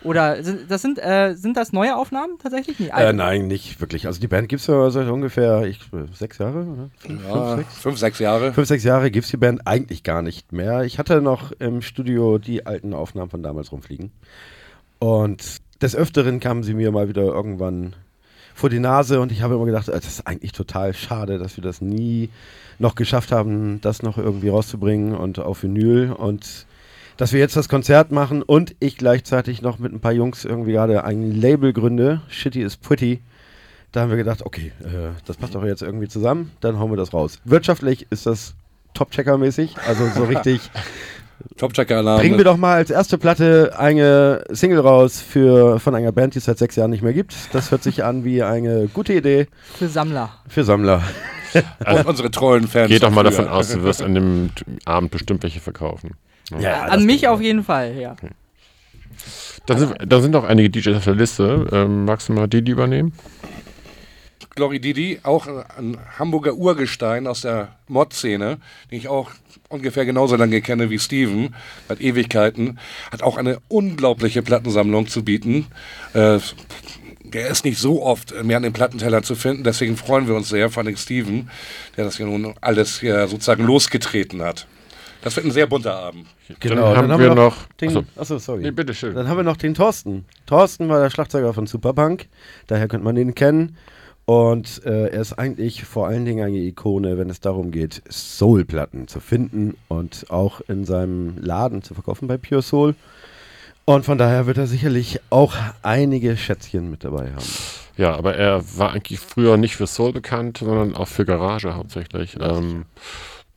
[0.04, 2.80] Oder sind das, sind, äh, sind das neue Aufnahmen tatsächlich?
[2.80, 4.06] Nee, Äh, nein, nicht wirklich.
[4.06, 5.80] Also die Band gibt es ja seit ungefähr ich,
[6.12, 6.90] sechs Jahre, oder?
[6.98, 7.78] Fünf, Ja, sechs?
[7.78, 8.52] fünf, sechs Jahre.
[8.52, 10.82] Fünf, sechs Jahre gibt es die Band eigentlich gar nicht mehr.
[10.82, 14.10] Ich hatte noch im Studio die alten Aufnahmen von damals rumfliegen.
[14.98, 17.94] Und des Öfteren kamen sie mir mal wieder irgendwann
[18.54, 21.56] vor die Nase und ich habe immer gedacht, äh, das ist eigentlich total schade, dass
[21.56, 22.28] wir das nie
[22.78, 26.66] noch geschafft haben, das noch irgendwie rauszubringen und auf Vinyl und
[27.16, 30.72] dass wir jetzt das Konzert machen und ich gleichzeitig noch mit ein paar Jungs irgendwie
[30.72, 33.20] gerade ein Label gründe, Shitty is Pretty.
[33.92, 36.96] Da haben wir gedacht, okay, äh, das passt doch jetzt irgendwie zusammen, dann hauen wir
[36.96, 37.38] das raus.
[37.44, 38.54] Wirtschaftlich ist das
[38.94, 40.60] Top-Checker-mäßig, also so richtig.
[41.56, 42.20] Top-Checker-Alarm.
[42.20, 46.38] Bringen wir doch mal als erste Platte eine Single raus für, von einer Band, die
[46.38, 47.34] es seit sechs Jahren nicht mehr gibt.
[47.52, 50.30] Das hört sich an wie eine gute Idee Für Sammler.
[50.48, 51.02] für Sammler.
[51.86, 52.88] Und unsere treuen Fans.
[52.88, 53.30] Geh doch mal früher.
[53.30, 54.50] davon aus, du wirst an dem
[54.86, 56.12] Abend bestimmt welche verkaufen.
[56.60, 58.16] Ja, An mich auf jeden Fall, ja.
[59.66, 61.68] Da sind, da sind auch einige DJs auf der Liste.
[61.72, 63.12] Ähm, magst du mal die übernehmen?
[64.54, 65.46] Glory Didi, auch
[65.78, 68.58] ein Hamburger Urgestein aus der Mod-Szene,
[68.90, 69.30] den ich auch
[69.70, 71.54] ungefähr genauso lange kenne wie Steven,
[71.88, 72.78] seit Ewigkeiten,
[73.10, 75.68] hat auch eine unglaubliche Plattensammlung zu bieten.
[76.12, 76.38] Äh,
[77.24, 80.50] der ist nicht so oft mehr an den Plattenteller zu finden, deswegen freuen wir uns
[80.50, 81.48] sehr, vor allem Steven,
[81.96, 84.66] der das hier nun alles hier sozusagen losgetreten hat.
[85.22, 86.26] Das wird ein sehr bunter Abend.
[86.60, 87.66] Genau, dann haben wir noch.
[87.80, 88.04] den, Achso.
[88.16, 88.62] achso, sorry.
[88.62, 89.14] Nee, bitteschön.
[89.14, 90.24] Dann haben wir noch den Thorsten.
[90.46, 92.28] Thorsten war der Schlagzeuger von Superpunk,
[92.66, 93.76] daher könnte man ihn kennen.
[94.24, 99.08] Und äh, er ist eigentlich vor allen Dingen eine Ikone, wenn es darum geht, Soul-Platten
[99.08, 102.94] zu finden und auch in seinem Laden zu verkaufen bei Pure Soul.
[103.84, 107.44] Und von daher wird er sicherlich auch einige Schätzchen mit dabei haben.
[107.96, 112.36] Ja, aber er war eigentlich früher nicht für Soul bekannt, sondern auch für Garage hauptsächlich.
[112.40, 112.84] Ähm,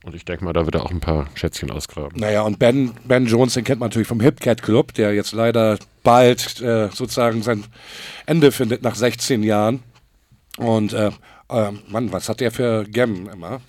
[0.06, 2.20] und ich denke mal, da wird er auch ein paar Schätzchen ausgraben.
[2.20, 5.32] Naja, und Ben, ben Jones, den kennt man natürlich vom Hip Cat Club, der jetzt
[5.32, 7.64] leider bald äh, sozusagen sein
[8.24, 9.82] Ende findet nach 16 Jahren.
[10.58, 11.10] Und äh,
[11.50, 13.60] äh, Mann, was hat der für Gem immer?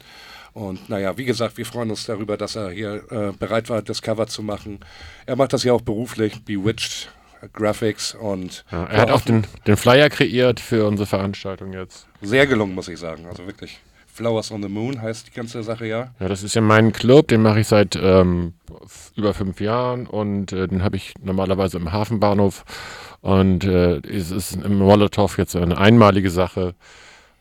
[0.53, 4.01] Und naja, wie gesagt, wir freuen uns darüber, dass er hier äh, bereit war, das
[4.01, 4.79] Cover zu machen.
[5.25, 7.09] Er macht das ja auch beruflich, Bewitched
[7.53, 12.07] Graphics und Ja, er hat auch den, den Flyer kreiert für unsere Veranstaltung jetzt.
[12.21, 13.25] sehr gelungen, muss ich sagen.
[13.27, 13.79] Also wirklich.
[14.17, 16.09] Flowers on the Moon heißt die ganze Sache ja.
[16.19, 18.53] Ja, das ist ja mein Club, den mache ich seit ähm,
[19.15, 22.65] über fünf Jahren und äh, den habe ich normalerweise im Hafenbahnhof.
[23.21, 26.73] Und äh, es ist im Molotow jetzt eine einmalige Sache.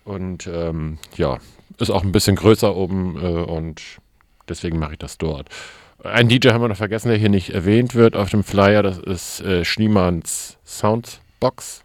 [0.04, 1.38] Und ähm, ja,
[1.78, 3.80] ist auch ein bisschen größer oben äh, und
[4.46, 5.48] deswegen mache ich das dort.
[6.04, 8.82] Ein DJ haben wir noch vergessen, der hier nicht erwähnt wird auf dem Flyer.
[8.82, 11.84] Das ist äh, Schniemanns Soundbox.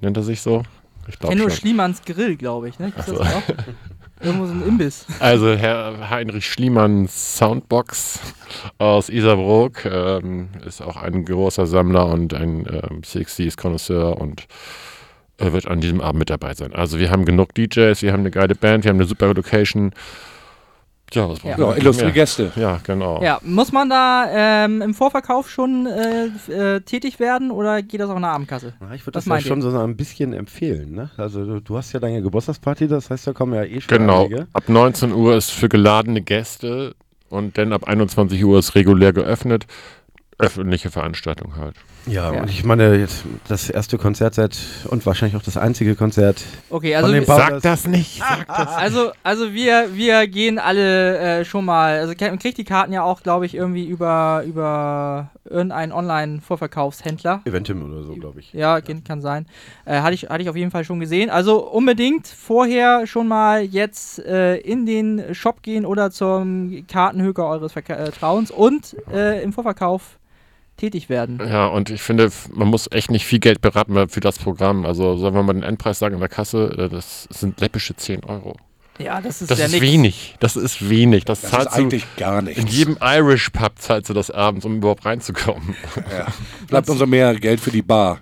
[0.00, 0.62] Nennt er sich so?
[1.08, 1.50] Ich kenne nur.
[1.50, 2.78] Schliemanns Grill, glaube ich.
[2.78, 2.92] Ne?
[2.92, 3.42] Gibt's das auch?
[4.22, 5.06] Irgendwo so ein Imbiss.
[5.18, 8.20] Also Herr Heinrich Schliemann Soundbox
[8.78, 14.46] aus Isarbrook ähm, ist auch ein großer Sammler und ein ähm, 60s Connoisseur und
[15.38, 16.72] er wird an diesem Abend mit dabei sein.
[16.72, 19.92] Also wir haben genug DJs, wir haben eine geile Band, wir haben eine super Location.
[21.14, 21.66] Ja, was brauchen Ja.
[21.68, 22.12] Ja, wir illustre?
[22.12, 22.52] Gäste.
[22.56, 23.22] Ja, genau.
[23.22, 28.10] Ja, muss man da ähm, im Vorverkauf schon äh, äh, tätig werden oder geht das
[28.10, 28.74] auch in der Abendkasse?
[28.80, 30.92] Na, ich würde das ja schon so ein bisschen empfehlen.
[30.94, 31.10] Ne?
[31.16, 34.20] Also du, du hast ja deine Geburtstagsparty, das heißt, da kommen ja eh schon Genau.
[34.24, 34.46] einige.
[34.52, 36.94] Ab 19 Uhr ist für geladene Gäste
[37.28, 39.66] und dann ab 21 Uhr ist regulär geöffnet.
[40.38, 41.76] Öffentliche Veranstaltung halt.
[42.06, 42.40] Ja, Ja.
[42.42, 46.42] und ich meine, jetzt das erste Konzert seit und wahrscheinlich auch das einzige Konzert.
[46.70, 51.64] Okay, also, Sag das nicht, sag das also, also wir, wir gehen alle äh, schon
[51.64, 57.42] mal, also man kriegt die Karten ja auch, glaube ich, irgendwie über, über irgendeinen Online-Vorverkaufshändler.
[57.44, 58.52] Eventim oder so, glaube ich.
[58.52, 59.46] Ja, kann, kann sein.
[59.84, 61.30] Äh, hatte, ich, hatte ich auf jeden Fall schon gesehen.
[61.30, 67.72] Also unbedingt vorher schon mal jetzt äh, in den Shop gehen oder zum Kartenhöker eures
[67.72, 70.18] Verka äh, Vertrauens und äh, im Vorverkauf
[70.82, 71.40] tätig werden.
[71.48, 74.84] Ja, und ich finde, man muss echt nicht viel Geld beraten für das Programm.
[74.84, 78.24] Also sollen wir mal den Endpreis sagen in der Kasse, äh, das sind läppische 10
[78.24, 78.56] Euro.
[78.98, 80.34] Ja, das ist Das ja ist wenig.
[80.40, 81.24] Das ist wenig.
[81.24, 82.60] Das, Das zahlst ist eigentlich gar du nichts.
[82.60, 85.76] in jedem Irish Pub zahlst du das abends, um überhaupt reinzukommen.
[86.10, 86.26] ja.
[86.68, 88.18] Bleibt umso mehr Geld für die Bar.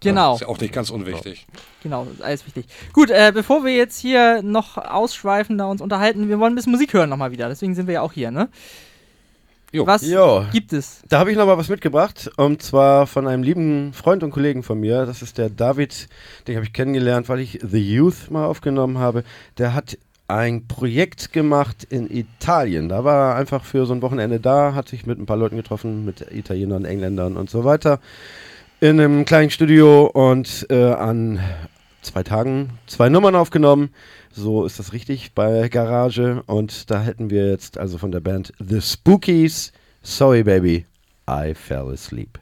[0.00, 0.34] Genau.
[0.34, 1.46] Ist ja auch nicht ganz unwichtig.
[1.82, 2.66] Genau, das ist alles wichtig.
[2.92, 6.92] Gut, äh, bevor wir jetzt hier noch ausschweifender uns unterhalten, wir wollen ein bisschen Musik
[6.92, 7.48] hören nochmal wieder.
[7.48, 8.48] Deswegen sind wir ja auch hier, ne?
[9.70, 9.86] Jo.
[9.86, 11.02] Was Jo, gibt es?
[11.10, 14.62] da habe ich noch mal was mitgebracht und zwar von einem lieben Freund und Kollegen
[14.62, 15.04] von mir.
[15.04, 16.08] Das ist der David,
[16.46, 19.24] den habe ich kennengelernt, weil ich The Youth mal aufgenommen habe.
[19.58, 22.88] Der hat ein Projekt gemacht in Italien.
[22.88, 25.56] Da war er einfach für so ein Wochenende da, hat sich mit ein paar Leuten
[25.56, 28.00] getroffen, mit Italienern, Engländern und so weiter.
[28.80, 31.40] In einem kleinen Studio und äh, an
[32.02, 33.90] zwei Tagen zwei Nummern aufgenommen.
[34.32, 36.42] So ist das richtig bei Garage.
[36.46, 39.72] Und da hätten wir jetzt also von der Band The Spookies.
[40.02, 40.86] Sorry, Baby,
[41.28, 42.38] I fell asleep.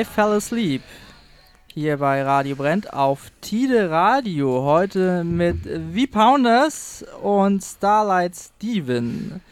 [0.00, 0.80] I fell asleep.
[1.74, 4.62] Hier bei Radio Brennt auf Tide Radio.
[4.62, 9.42] Heute mit V-Pounders und Starlight Steven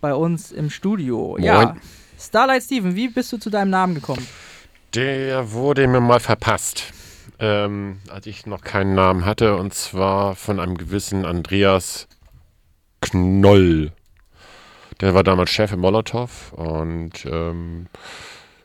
[0.00, 1.36] bei uns im Studio.
[1.40, 1.80] Ja, Moin.
[2.16, 4.24] Starlight Steven, wie bist du zu deinem Namen gekommen?
[4.94, 6.92] Der wurde mir mal verpasst,
[7.40, 12.06] ähm, als ich noch keinen Namen hatte, und zwar von einem gewissen Andreas
[13.00, 13.90] Knoll.
[15.00, 17.88] Der war damals Chef im Molotow und ähm,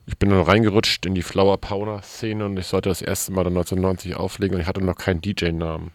[0.08, 3.44] ich bin dann reingerutscht in die Flower Powder Szene und ich sollte das erste Mal
[3.44, 5.91] dann 1990 auflegen und ich hatte noch keinen DJ-Namen.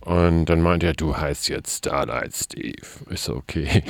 [0.00, 2.86] Und dann meinte er, du heißt jetzt Starlight Steve.
[3.10, 3.84] Ich so, okay.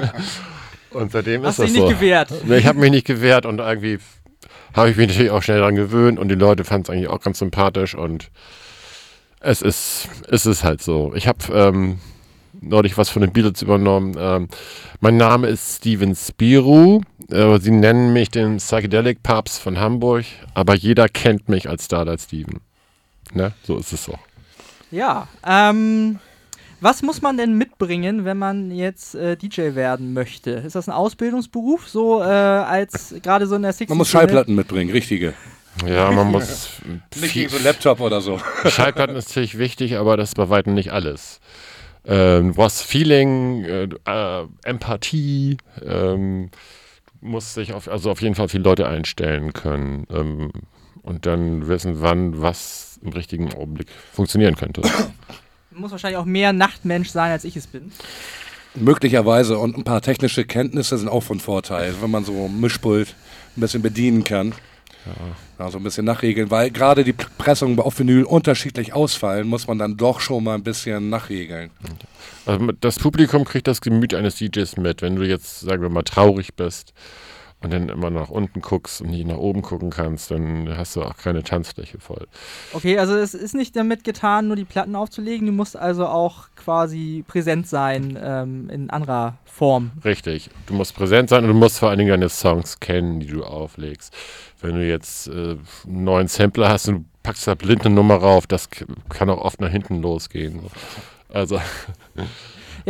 [0.90, 1.96] und seitdem Hast ist dich das nicht so.
[1.96, 2.32] gewehrt.
[2.44, 3.98] Nee, ich habe mich nicht gewehrt und irgendwie
[4.74, 7.20] habe ich mich natürlich auch schnell daran gewöhnt und die Leute fanden es eigentlich auch
[7.20, 8.30] ganz sympathisch und
[9.40, 11.12] es ist, es ist halt so.
[11.14, 12.00] Ich habe ähm,
[12.60, 14.16] neulich was von den Beatles übernommen.
[14.18, 14.48] Ähm,
[15.00, 17.00] mein Name ist Steven Spiru.
[17.30, 22.20] Äh, sie nennen mich den Psychedelic Papst von Hamburg, aber jeder kennt mich als Starlight
[22.20, 22.60] Steven.
[23.32, 23.52] Ne?
[23.64, 24.18] So ist es so.
[24.90, 26.18] Ja, ähm,
[26.80, 30.50] was muss man denn mitbringen, wenn man jetzt äh, DJ werden möchte?
[30.50, 34.54] Ist das ein Ausbildungsberuf, so äh, als gerade so in der 60 Man muss Schallplatten
[34.54, 35.34] mitbringen, richtige.
[35.86, 36.70] Ja, man muss
[37.20, 38.40] Nicht gegen so einen Laptop oder so.
[38.66, 41.40] Schallplatten ist natürlich wichtig, aber das ist bei weitem nicht alles.
[42.04, 46.50] Ähm, du brauchst Feeling, äh, äh, Empathie, ähm,
[47.20, 50.50] du musst dich auf, also auf jeden Fall viele Leute einstellen können ähm,
[51.02, 54.82] und dann wissen, wann was im richtigen Augenblick funktionieren könnte.
[55.72, 57.92] Muss wahrscheinlich auch mehr Nachtmensch sein, als ich es bin.
[58.74, 63.14] Möglicherweise und ein paar technische Kenntnisse sind auch von Vorteil, wenn man so ein Mischpult
[63.56, 64.54] ein bisschen bedienen kann.
[65.58, 69.78] Ja, so ein bisschen nachregeln, weil gerade die Pressungen auf Vinyl unterschiedlich ausfallen, muss man
[69.78, 71.70] dann doch schon mal ein bisschen nachregeln.
[72.46, 75.02] Also das Publikum kriegt das Gemüt eines DJs mit.
[75.02, 76.92] Wenn du jetzt, sagen wir mal, traurig bist
[77.62, 81.02] und dann immer nach unten guckst und nie nach oben gucken kannst, dann hast du
[81.02, 82.26] auch keine Tanzfläche voll.
[82.72, 85.46] Okay, also es ist nicht damit getan, nur die Platten aufzulegen.
[85.46, 89.90] Du musst also auch quasi präsent sein ähm, in anderer Form.
[90.04, 90.50] Richtig.
[90.66, 93.44] Du musst präsent sein und du musst vor allen Dingen deine Songs kennen, die du
[93.44, 94.14] auflegst.
[94.60, 98.16] Wenn du jetzt äh, einen neuen Sampler hast und du packst da blind eine Nummer
[98.16, 98.68] rauf, das
[99.08, 100.60] kann auch oft nach hinten losgehen.
[101.28, 101.60] Also
[102.16, 102.24] Ja,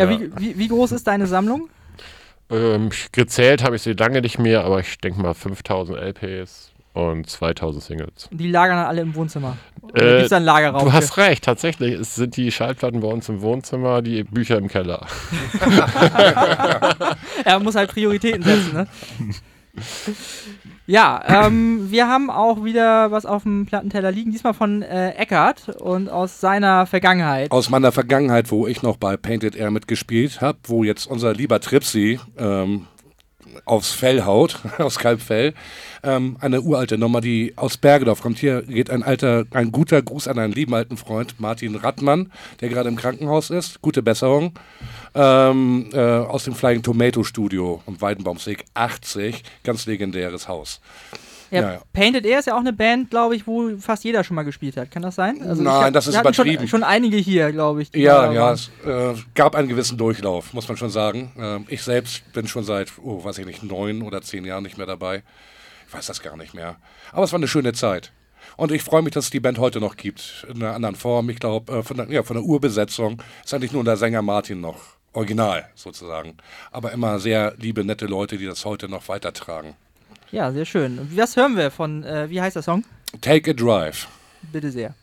[0.05, 0.09] Ja.
[0.11, 1.69] Wie, wie, wie groß ist deine Sammlung?
[2.51, 7.29] Ähm, gezählt habe ich sie lange nicht mehr, aber ich denke mal 5000 LPs und
[7.29, 8.29] 2000 Singles.
[8.33, 9.57] Die lagern dann alle im Wohnzimmer.
[9.95, 10.85] Äh, gibt's da einen Lagerraum?
[10.85, 11.95] Du hast recht, tatsächlich.
[11.95, 15.07] Es sind die Schallplatten bei uns im Wohnzimmer, die Bücher im Keller.
[17.45, 18.87] Er muss halt Prioritäten setzen, ne?
[20.87, 25.69] Ja, ähm, wir haben auch wieder was auf dem Plattenteller liegen, diesmal von äh, Eckart
[25.81, 27.53] und aus seiner Vergangenheit.
[27.53, 31.61] Aus meiner Vergangenheit, wo ich noch bei Painted Air mitgespielt habe, wo jetzt unser lieber
[31.61, 32.87] Tripsy ähm,
[33.65, 35.55] aufs Fell haut, aufs Kalbfell,
[36.03, 38.39] ähm, eine uralte Nummer, die aus Bergedorf kommt.
[38.39, 42.69] Hier geht ein alter, ein guter Gruß an einen lieben alten Freund, Martin Rattmann, der
[42.69, 43.81] gerade im Krankenhaus ist.
[43.83, 44.55] Gute Besserung.
[45.15, 49.43] Ähm, äh, aus dem Flying Tomato Studio am Weidenbaumsweg 80.
[49.65, 50.81] Ganz legendäres Haus.
[51.51, 51.83] Ja, ja, ja.
[51.93, 54.77] Painted Air ist ja auch eine Band, glaube ich, wo fast jeder schon mal gespielt
[54.77, 54.93] hat.
[54.93, 55.43] Kann das sein?
[55.43, 56.59] Also Nein, hab- das ist übertrieben.
[56.69, 57.91] Schon, schon einige hier, glaube ich.
[57.93, 61.33] Ja, ja, es äh, gab einen gewissen Durchlauf, muss man schon sagen.
[61.37, 64.79] Ähm, ich selbst bin schon seit, oh, weiß ich nicht, neun oder zehn Jahren nicht
[64.79, 65.25] mehr dabei.
[65.89, 66.77] Ich weiß das gar nicht mehr.
[67.11, 68.13] Aber es war eine schöne Zeit.
[68.57, 70.47] Und ich freue mich, dass es die Band heute noch gibt.
[70.49, 71.31] In einer anderen Form.
[71.31, 74.61] Ich glaube, äh, von, der- ja, von der Urbesetzung ist eigentlich nur der Sänger Martin
[74.61, 74.79] noch.
[75.13, 76.37] Original sozusagen.
[76.71, 79.75] Aber immer sehr liebe, nette Leute, die das heute noch weitertragen.
[80.33, 80.99] Ja, sehr schön.
[80.99, 82.85] Und Was hören wir von, äh, wie heißt der Song?
[83.21, 84.07] Take a Drive.
[84.53, 84.95] Bitte sehr.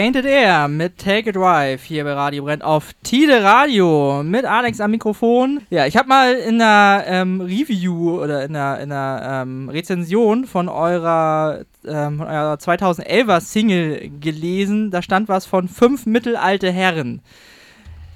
[0.00, 4.80] Painted Air mit Take a Drive hier bei Radio Brennt auf Tide Radio mit Alex
[4.80, 5.60] am Mikrofon.
[5.68, 10.46] Ja, ich habe mal in einer ähm, Review oder in einer, in einer ähm, Rezension
[10.46, 17.20] von eurer, ähm, von eurer 2011er Single gelesen, da stand was von fünf mittelalte Herren.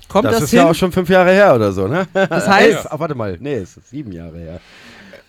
[0.08, 0.60] Kommt Das, das, ist hin?
[0.60, 2.06] ja auch schon fünf Jahre her oder so, ne?
[2.14, 2.86] Das heißt- Elf.
[2.88, 4.60] Ah, warte mal, nee, es ist sieben Jahre her.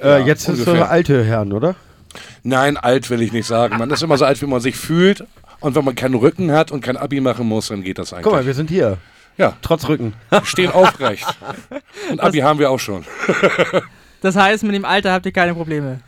[0.01, 1.76] Ja, äh, jetzt sind es alte Herren, oder?
[2.43, 3.78] Nein, alt will ich nicht sagen.
[3.78, 5.26] Man ist immer so alt, wie man sich fühlt.
[5.66, 8.26] Und wenn man keinen Rücken hat und kein Abi machen muss, dann geht das eigentlich.
[8.26, 8.99] Guck mal, wir sind hier.
[9.36, 10.13] ja, Trotz Rücken.
[10.30, 11.26] wir stehen aufrecht.
[12.11, 13.03] Und Abi haben wir auch schon.
[14.22, 16.01] das heißt, mit dem Alter habt ihr keine Probleme.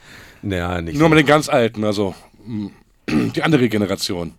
[0.43, 1.09] naja, nicht Nur so.
[1.09, 2.13] mit den ganz Alten, also
[2.45, 2.67] mm,
[3.35, 4.35] die andere Generation.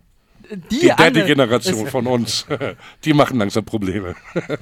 [0.51, 2.45] Die, Die Daddy-Generation von uns.
[3.05, 4.15] Die machen langsam Probleme.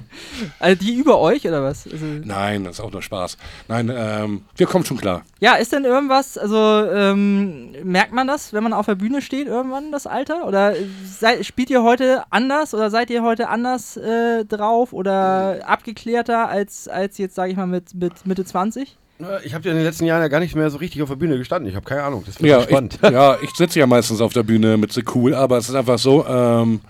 [0.60, 1.86] Also die über euch oder was?
[1.90, 3.36] Also, Nein, das ist auch nur Spaß.
[3.68, 5.22] Nein, ähm, wir kommen schon klar.
[5.40, 9.46] Ja, ist denn irgendwas, also ähm, merkt man das, wenn man auf der Bühne steht,
[9.46, 10.46] irgendwann das Alter?
[10.46, 10.74] Oder
[11.04, 16.88] seid, spielt ihr heute anders oder seid ihr heute anders äh, drauf oder abgeklärter als,
[16.88, 18.96] als jetzt, sage ich mal, mit, mit Mitte 20?
[19.44, 21.16] Ich habe ja in den letzten Jahren ja gar nicht mehr so richtig auf der
[21.16, 21.68] Bühne gestanden.
[21.68, 22.22] Ich habe keine Ahnung.
[22.24, 23.00] Das wird Ja, spannend.
[23.02, 25.74] ich, ja, ich sitze ja meistens auf der Bühne mit so cool, aber es ist
[25.74, 26.80] einfach so, ähm,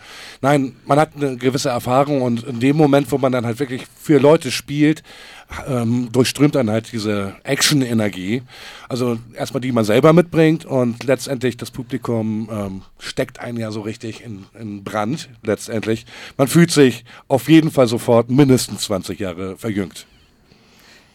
[0.42, 3.86] nein, man hat eine gewisse Erfahrung und in dem Moment, wo man dann halt wirklich
[3.98, 5.02] für Leute spielt,
[5.66, 8.42] ähm, durchströmt dann halt diese Action-Energie.
[8.90, 13.80] Also erstmal die man selber mitbringt und letztendlich das Publikum ähm, steckt einen ja so
[13.80, 16.04] richtig in, in Brand, letztendlich.
[16.36, 20.06] Man fühlt sich auf jeden Fall sofort mindestens 20 Jahre verjüngt.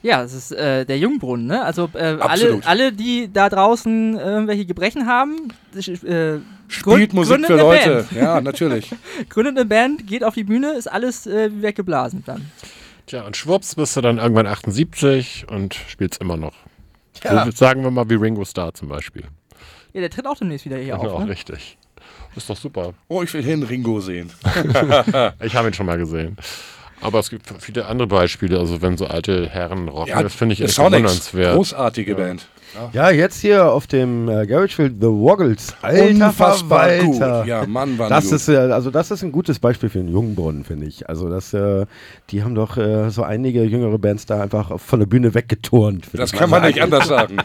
[0.04, 1.64] Ja, das ist äh, der Jungbrunnen, ne?
[1.64, 6.42] Also äh, alle, alle, die da draußen irgendwelche Gebrechen haben, äh, Spielt
[6.86, 7.90] gründ- Musik gründet für Leute.
[8.10, 8.12] Band.
[8.12, 8.90] Ja, natürlich.
[9.30, 12.52] Gründet eine Band, geht auf die Bühne, ist alles äh, weggeblasen dann.
[13.08, 16.54] Tja, und schwupps bist du dann irgendwann 78 und spielst immer noch.
[17.24, 17.46] Ja.
[17.46, 19.24] So, sagen wir mal wie Ringo Starr zum Beispiel.
[19.94, 21.30] Ja, der tritt auch demnächst wieder hier Ja, auf, ne?
[21.30, 21.78] richtig.
[22.36, 22.94] Ist doch super.
[23.08, 24.32] Oh, ich will hin Ringo sehen.
[25.44, 26.36] Ich habe ihn schon mal gesehen.
[27.04, 28.60] Aber es gibt viele andere Beispiele.
[28.60, 31.56] Also wenn so alte Herren rocken, das finde ich echt bewundernswert.
[31.56, 32.48] großartige Band.
[32.94, 35.76] Ja, jetzt hier auf dem äh, Garagefield The Woggles.
[35.82, 37.40] Alter Unfassbar Verwalter.
[37.40, 37.48] gut.
[37.48, 38.34] Ja, Mann, war Das gut.
[38.34, 41.08] ist, äh, also das ist ein gutes Beispiel für einen Jungbrunnen, finde ich.
[41.10, 41.86] Also das, äh,
[42.30, 46.08] die haben doch äh, so einige jüngere Bands da einfach von der Bühne weggeturnt.
[46.14, 46.94] das ich kann man nicht sagen.
[46.94, 47.38] anders sagen.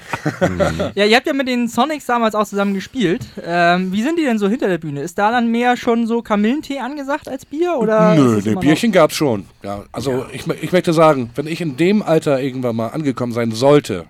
[0.94, 3.26] Ja, ihr habt ja mit den Sonics damals auch zusammen gespielt.
[3.44, 5.02] Ähm, wie sind die denn so hinter der Bühne?
[5.02, 7.76] Ist da dann mehr schon so Kamillentee angesagt als Bier?
[7.78, 9.44] Oder Nö, ne, noch- Bierchen gab's schon.
[9.62, 13.32] Ja, also Ich, mö- ich möchte sagen, wenn ich in dem Alter irgendwann mal angekommen
[13.32, 14.04] sein sollte,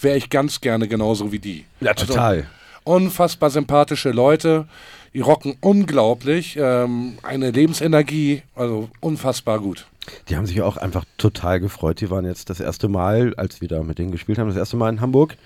[0.00, 1.64] wäre ich ganz gerne genauso wie die.
[1.80, 2.36] Ja, total.
[2.36, 2.48] Also,
[2.84, 4.66] unfassbar sympathische Leute,
[5.14, 9.86] die rocken unglaublich, ähm, eine Lebensenergie, also unfassbar gut.
[10.28, 12.00] Die haben sich auch einfach total gefreut.
[12.00, 14.76] Die waren jetzt das erste Mal, als wir da mit denen gespielt haben, das erste
[14.76, 15.36] Mal in Hamburg.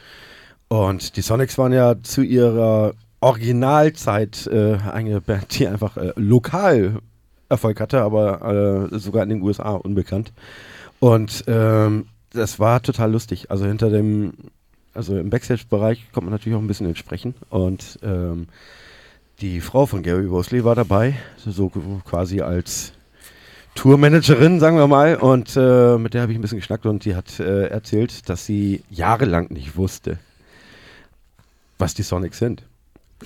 [0.69, 7.01] Und die Sonics waren ja zu ihrer Originalzeit äh, eine Band, die einfach äh, lokal
[7.49, 10.33] Erfolg hatte, aber äh, sogar in den USA unbekannt.
[10.99, 12.07] Und ähm,
[12.37, 13.51] das war total lustig.
[13.51, 14.35] Also hinter dem,
[14.95, 17.35] also im Backstage-Bereich kommt man natürlich auch ein bisschen ins Sprechen.
[17.51, 18.47] Und ähm,
[19.41, 21.69] die Frau von Gary Wosley war dabei, so
[22.05, 22.93] quasi als
[23.75, 25.17] Tourmanagerin, sagen wir mal.
[25.17, 28.47] Und äh, mit der habe ich ein bisschen geschnackt und die hat äh, erzählt, dass
[28.47, 30.19] sie jahrelang nicht wusste,
[31.79, 32.63] was die Sonics sind.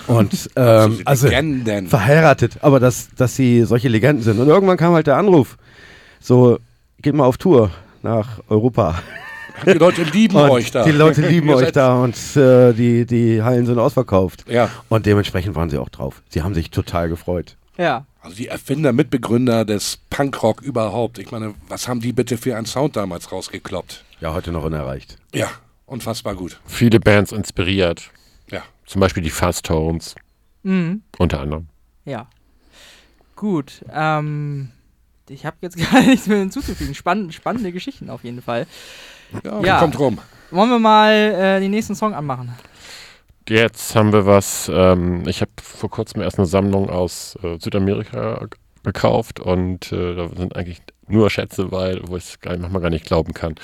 [0.06, 1.88] Und ähm, also Legenden.
[1.88, 4.38] verheiratet, aber dass, dass sie solche Legenden sind.
[4.38, 5.56] Und irgendwann kam halt der Anruf,
[6.20, 6.58] so,
[7.00, 7.70] geht mal auf Tour
[8.02, 9.02] nach Europa.
[9.66, 10.84] Die Leute lieben Und euch da.
[10.84, 14.44] Die Leute lieben euch da und äh, die, die Hallen sind ausverkauft.
[14.48, 16.22] Ja, Und dementsprechend waren sie auch drauf.
[16.30, 17.56] Sie haben sich total gefreut.
[17.76, 18.06] Ja.
[18.22, 21.18] also die Erfinder, Mitbegründer des Punkrock überhaupt.
[21.18, 24.04] Ich meine, was haben die bitte für einen Sound damals rausgekloppt?
[24.20, 25.16] Ja, heute noch unerreicht.
[25.34, 25.48] Ja,
[25.86, 26.58] unfassbar gut.
[26.66, 28.10] Viele Bands inspiriert.
[28.50, 28.62] Ja.
[28.86, 30.14] Zum Beispiel die Fast Tones,
[30.62, 31.02] Mhm.
[31.18, 31.66] unter anderem.
[32.04, 32.28] Ja.
[33.36, 33.82] Gut.
[33.92, 34.70] Ähm,
[35.30, 36.94] ich habe jetzt gar nichts mehr hinzuzufügen.
[36.94, 38.66] Spann spannende Geschichten auf jeden Fall.
[39.44, 39.78] Ja, Ja.
[39.80, 40.18] kommt rum.
[40.50, 42.52] Wollen wir mal äh, den nächsten Song anmachen?
[43.48, 48.46] Jetzt haben wir was, ähm, ich habe vor kurzem erst eine Sammlung aus äh, Südamerika
[48.84, 53.06] gekauft und äh, da sind eigentlich nur Schätze bei, wo ich es manchmal gar nicht
[53.06, 53.54] glauben kann.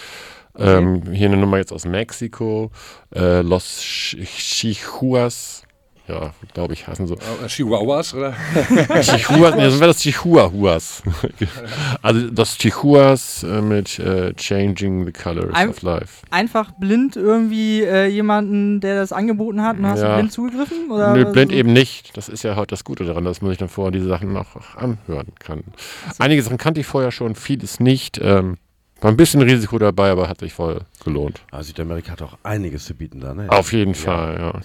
[0.59, 2.71] Ähm, hier eine Nummer jetzt aus Mexiko,
[3.15, 5.63] äh, Los Ch- Chihuas,
[6.09, 7.15] ja, glaube ich, heißen so.
[7.15, 8.35] Äh, Chihuahuas, oder?
[9.03, 11.03] Chihuahua, nee, das wäre das Chihuahuas.
[12.03, 16.25] also das Chihuahas äh, mit äh, Changing the Colors Ein- of Life.
[16.31, 20.15] Einfach blind irgendwie äh, jemanden, der das angeboten hat, und hast du Ja.
[20.17, 20.91] blind zugegriffen?
[20.91, 22.17] Oder Nö, blind eben nicht.
[22.17, 24.77] Das ist ja heute das Gute daran, dass man sich dann vorher diese Sachen noch
[24.77, 25.65] anhören kann.
[26.19, 28.19] Einige Sachen kannte ich vorher schon, vieles nicht.
[28.23, 28.59] Ähm,
[29.01, 31.43] war ein bisschen Risiko dabei, aber hat sich voll gelohnt.
[31.51, 33.47] Aber Südamerika hat auch einiges zu bieten da, ne?
[33.51, 34.61] Auf jeden Fall, ja.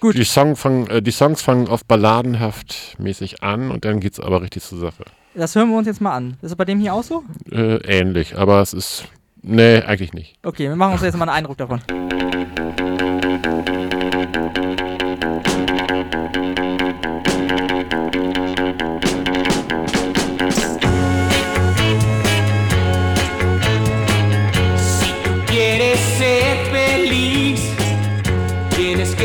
[0.00, 0.16] Gut.
[0.16, 4.42] Die, Song fang, äh, die Songs fangen oft balladenhaft mäßig an und dann geht's aber
[4.42, 5.04] richtig zur Sache.
[5.34, 6.36] Das hören wir uns jetzt mal an.
[6.42, 7.24] Ist es bei dem hier auch so?
[7.50, 9.04] Äh, ähnlich, aber es ist.
[9.42, 10.36] Nee, eigentlich nicht.
[10.42, 11.82] Okay, wir machen uns jetzt mal einen Eindruck davon.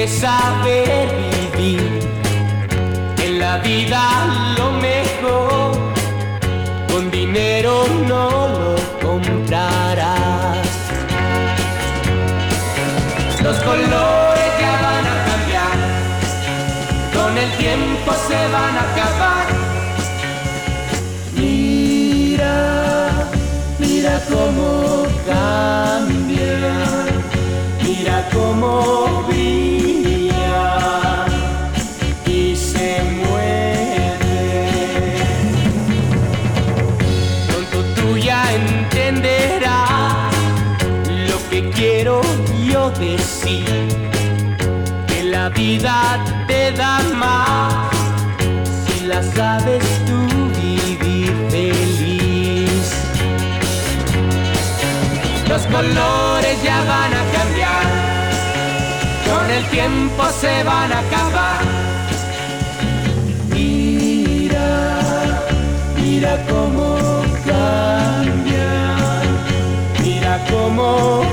[0.10, 0.99] Saber
[45.08, 47.90] que la vida te da más
[48.86, 50.20] si la sabes tú
[50.62, 52.94] vivir feliz.
[55.48, 57.86] Los colores ya van a cambiar,
[59.28, 61.62] con el tiempo se van a acabar.
[63.50, 64.70] Mira,
[65.96, 68.70] mira cómo cambia,
[70.04, 71.24] mira cómo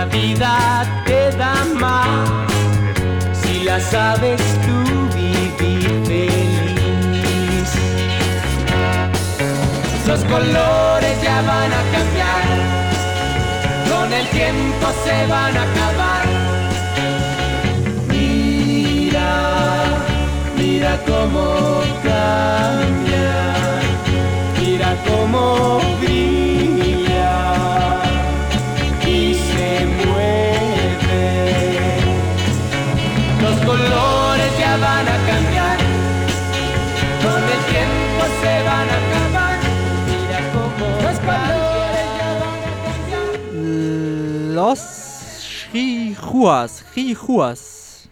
[0.00, 0.54] la vida
[1.04, 2.50] te da más
[3.40, 4.78] si la sabes tú
[5.14, 7.70] vivir feliz.
[10.08, 12.46] Los colores ya van a cambiar,
[13.90, 16.26] con el tiempo se van a acabar.
[18.08, 19.30] Mira,
[20.56, 21.44] mira cómo
[22.08, 23.32] cambia,
[24.60, 26.39] mira cómo brilla
[44.60, 45.40] Los
[45.72, 46.84] Chihuas.
[46.92, 48.08] Chihuas.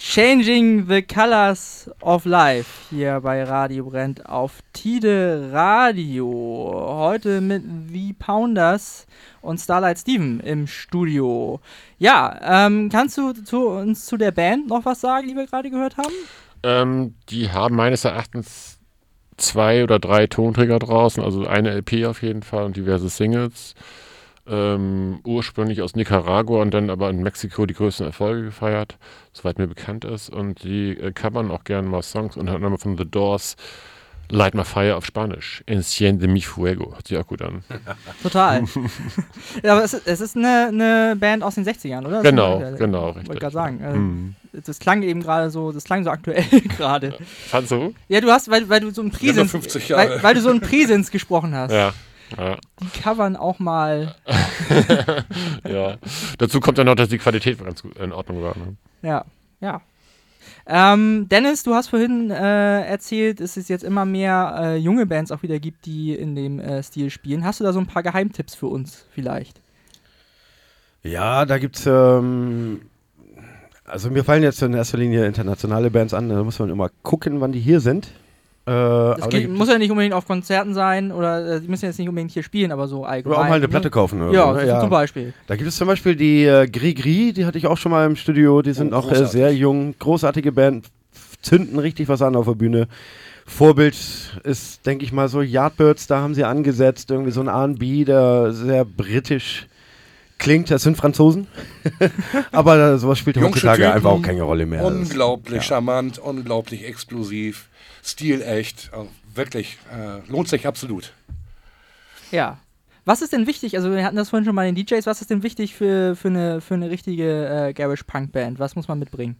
[0.00, 6.26] Changing the Colors of Life hier bei Radio Brennt auf Tide Radio.
[6.74, 7.62] Heute mit
[7.92, 9.06] The Pounders
[9.42, 11.60] und Starlight Steven im Studio.
[11.98, 15.70] Ja, ähm, kannst du zu uns zu der Band noch was sagen, die wir gerade
[15.70, 16.14] gehört haben?
[16.64, 18.80] Ähm, die haben meines Erachtens
[19.36, 23.76] zwei oder drei Tonträger draußen, also eine LP auf jeden Fall und diverse Singles.
[24.48, 28.96] Ähm, ursprünglich aus Nicaragua und dann aber in Mexiko die größten Erfolge gefeiert,
[29.32, 30.28] soweit mir bekannt ist.
[30.30, 33.56] Und die äh, covern auch gerne mal Songs, unter anderem von The Doors,
[34.32, 35.62] Light My Fire auf Spanisch.
[35.66, 36.92] Enciende mi fuego.
[36.94, 37.62] Hört sich auch gut an.
[38.22, 38.64] Total.
[39.62, 42.22] ja, aber es, ist- es ist eine, eine Band aus den 60ern, oder?
[42.22, 43.40] Genau, Das- genau, Wollte richtig.
[43.40, 43.80] gerade sagen.
[43.82, 44.34] Äh, Hm.
[44.66, 46.42] Das klang eben gerade so, das klang so aktuell
[46.76, 47.16] gerade.
[47.48, 47.94] Fandst du?
[48.08, 50.10] Ja, du hast, weil, weil du so ein Ja, 50 Jahre.
[50.10, 51.70] weil, weil du so ein Präsens gesprochen hast.
[51.72, 51.92] Ja.
[52.36, 54.14] Ja, Die covern auch mal,
[55.68, 55.96] ja.
[56.38, 58.56] Dazu kommt dann noch, dass die Qualität ganz gut in Ordnung war.
[58.56, 58.76] Ne?
[59.02, 59.24] ja,
[59.60, 59.80] ja.
[60.66, 65.32] Ähm, Dennis, du hast vorhin äh, erzählt, dass es jetzt immer mehr äh, junge Bands
[65.32, 67.44] auch wieder gibt, die in dem äh, Stil spielen.
[67.44, 69.60] Hast du da so ein paar Geheimtipps für uns vielleicht?
[71.02, 72.82] Ja, da gibt's ähm,
[73.90, 77.40] also mir fallen jetzt in erster Linie internationale Bands an, da muss man immer gucken,
[77.40, 78.08] wann die hier sind.
[78.70, 81.98] Äh, Das geht, muss ja nicht unbedingt auf Konzerten sein oder äh, die müssen jetzt
[81.98, 83.36] nicht unbedingt hier spielen, aber so allgemein.
[83.36, 83.68] oder auch mal eine ne?
[83.68, 84.80] Platte kaufen oder Ja, so, ne?
[84.80, 85.34] zum Beispiel.
[85.48, 88.14] Da gibt es zum Beispiel die äh, Gris, die hatte ich auch schon mal im
[88.16, 88.62] Studio.
[88.62, 90.86] Die sind Oh, auch äh, sehr jung, großartige Band,
[91.42, 92.86] zünden richtig was an auf der Bühne.
[93.46, 93.96] Vorbild
[94.44, 98.52] ist, denke ich mal, so Yardbirds, da haben sie angesetzt, irgendwie so ein R&B, der
[98.52, 99.66] sehr britisch
[100.38, 101.48] klingt, das sind Franzosen.
[102.52, 104.84] Aber äh, sowas spielt heutzutage einfach auch keine Rolle mehr.
[104.84, 107.68] Unglaublich charmant, unglaublich explosiv,
[108.02, 108.90] stilecht.
[108.92, 111.12] Also wirklich, äh, lohnt sich absolut.
[112.30, 112.58] Ja.
[113.04, 113.76] Was ist denn wichtig?
[113.76, 115.06] Also, wir hatten das vorhin schon mal in den DJs.
[115.06, 118.58] Was ist denn wichtig für, für, eine, für eine richtige äh, Garage-Punk-Band?
[118.58, 119.36] Was muss man mitbringen?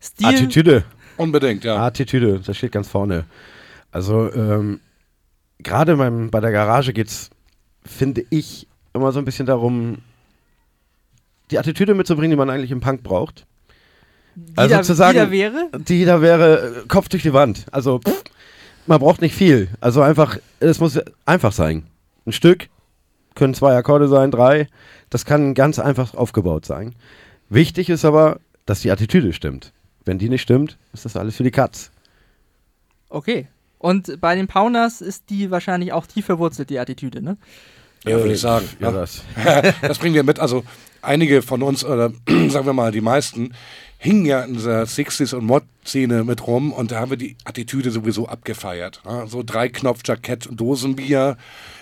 [0.00, 0.26] Stil.
[0.26, 0.84] Attitüde.
[1.16, 1.84] Unbedingt, ja.
[1.84, 3.24] Attitüde, das steht ganz vorne.
[3.90, 4.80] Also, ähm,
[5.58, 7.30] gerade beim, bei der Garage geht es,
[7.84, 9.98] finde ich, immer so ein bisschen darum,
[11.50, 13.46] die Attitüde mitzubringen, die man eigentlich im Punk braucht.
[14.36, 15.70] Die also da, zu sagen- die da wäre?
[15.78, 17.66] Die da wäre äh, Kopf durch die Wand.
[17.72, 18.22] Also, pff,
[18.86, 19.68] man braucht nicht viel.
[19.80, 21.86] Also einfach, es muss einfach sein.
[22.26, 22.68] Ein Stück,
[23.34, 24.68] können zwei Akkorde sein, drei.
[25.10, 26.94] Das kann ganz einfach aufgebaut sein.
[27.48, 29.72] Wichtig ist aber, dass die Attitüde stimmt.
[30.04, 31.90] Wenn die nicht stimmt, ist das alles für die Katz.
[33.08, 33.46] Okay.
[33.78, 37.36] Und bei den Pounders ist die wahrscheinlich auch tief verwurzelt, die Attitüde, ne?
[38.04, 38.66] Ja, würde ich sagen.
[38.80, 38.92] Ja, Ja.
[39.00, 39.22] das.
[39.82, 40.38] das bringen wir mit.
[40.40, 40.64] Also
[41.04, 42.12] einige von uns, oder
[42.48, 43.52] sagen wir mal die meisten,
[44.04, 47.90] hingen ja in dieser 60s und Mod-Szene mit rum und da haben wir die Attitüde
[47.90, 49.00] sowieso abgefeiert.
[49.06, 51.38] Ja, so drei Knopf-Jackett und Dosenbier,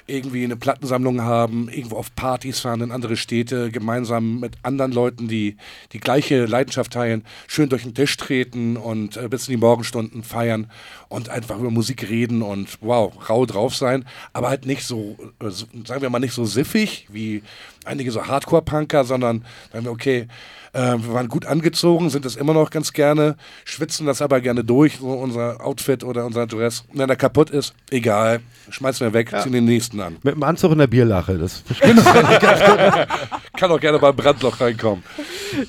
[0.07, 5.27] irgendwie eine Plattensammlung haben, irgendwo auf Partys fahren in andere Städte, gemeinsam mit anderen Leuten,
[5.27, 5.57] die
[5.93, 10.23] die gleiche Leidenschaft teilen, schön durch den Tisch treten und äh, bis in die Morgenstunden
[10.23, 10.71] feiern
[11.13, 15.51] und einfach über Musik reden und wow, rau drauf sein, aber halt nicht so, äh,
[15.51, 17.43] so sagen wir mal, nicht so siffig wie
[17.85, 20.27] einige so Hardcore-Punker, sondern sagen wir, okay,
[20.73, 24.65] äh, wir waren gut angezogen, sind es immer noch ganz gerne, schwitzen das aber gerne
[24.65, 26.85] durch, so unser Outfit oder unser Dress.
[26.93, 28.41] Wenn er kaputt ist, egal,
[28.71, 30.17] schmeißen wir weg, ziehen den nächsten an.
[30.23, 31.37] Mit dem Anzug in der Bierlache.
[31.37, 31.63] Das
[33.57, 35.05] Kann auch gerne beim Brandloch reinkommen.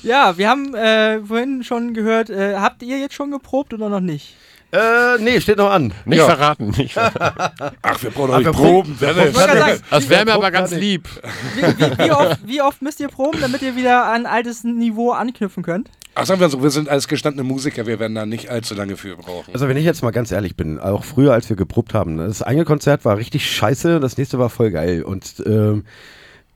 [0.02, 4.00] Ja, wir haben äh, vorhin schon gehört, äh, habt ihr jetzt schon geprobt oder noch
[4.00, 4.34] nicht?
[4.74, 5.92] Äh, nee, steht noch an.
[6.04, 6.26] Nicht Ja.
[6.26, 6.70] verraten.
[6.76, 7.76] Nicht verraten.
[7.82, 8.96] Ach, wir brauchen Ach, doch nicht wir proben.
[8.98, 11.08] Gerade sagen, Das wäre mir aber ganz lieb.
[11.54, 15.12] wie, wie, wie, oft, wie oft müsst ihr proben, damit ihr wieder an altes Niveau
[15.12, 15.88] anknüpfen könnt?
[16.16, 18.96] Ach, sagen wir so, wir sind als gestandene Musiker, wir werden da nicht allzu lange
[18.96, 19.52] für brauchen.
[19.52, 22.26] Also wenn ich jetzt mal ganz ehrlich bin, auch früher, als wir geprobt haben, ne,
[22.28, 25.02] das eine Konzert war richtig scheiße, das nächste war voll geil.
[25.02, 25.84] Und ähm,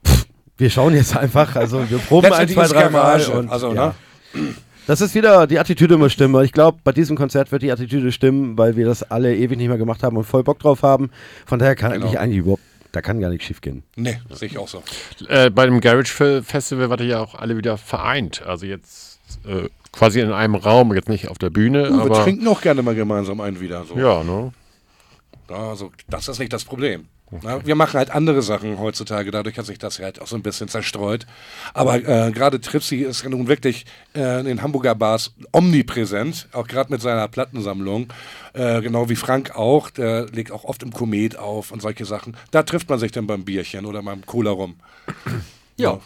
[0.06, 0.26] pff,
[0.58, 3.20] wir schauen jetzt einfach, also wir proben ein, zwei, drei Mal.
[3.26, 3.94] Und, also, ja.
[4.34, 4.54] ne?
[4.88, 6.42] Das ist wieder, die Attitüde muss stimmen.
[6.44, 9.68] Ich glaube, bei diesem Konzert wird die Attitüde stimmen, weil wir das alle ewig nicht
[9.68, 11.10] mehr gemacht haben und voll Bock drauf haben.
[11.46, 12.06] Von daher kann Genau.
[12.06, 12.62] eigentlich eigentlich überhaupt,
[12.92, 13.82] da kann gar nichts schief gehen.
[13.96, 14.82] Nee, sehe ich auch so.
[15.28, 18.42] Äh, bei dem Garage Fe- Festival wart ihr ja auch alle wieder vereint.
[18.46, 22.24] Also jetzt äh, quasi in einem Raum, jetzt nicht auf der Bühne, Uh, wir aber
[22.24, 23.84] trinken auch gerne mal gemeinsam ein wieder.
[23.84, 23.94] So.
[23.98, 24.52] ja, ne?
[25.48, 27.08] Also, das ist nicht das Problem.
[27.42, 30.42] Na, wir machen halt andere Sachen heutzutage, dadurch hat sich das halt auch so ein
[30.42, 31.26] bisschen zerstreut.
[31.74, 36.90] Aber äh, gerade Tripsy ist nun wirklich äh, in den Hamburger Bars omnipräsent, auch gerade
[36.90, 38.12] mit seiner Plattensammlung.
[38.54, 42.36] Äh, genau wie Frank auch, der legt auch oft im Komet auf und solche Sachen.
[42.50, 44.76] Da trifft man sich dann beim Bierchen oder beim Cola rum.
[45.76, 46.00] Ja.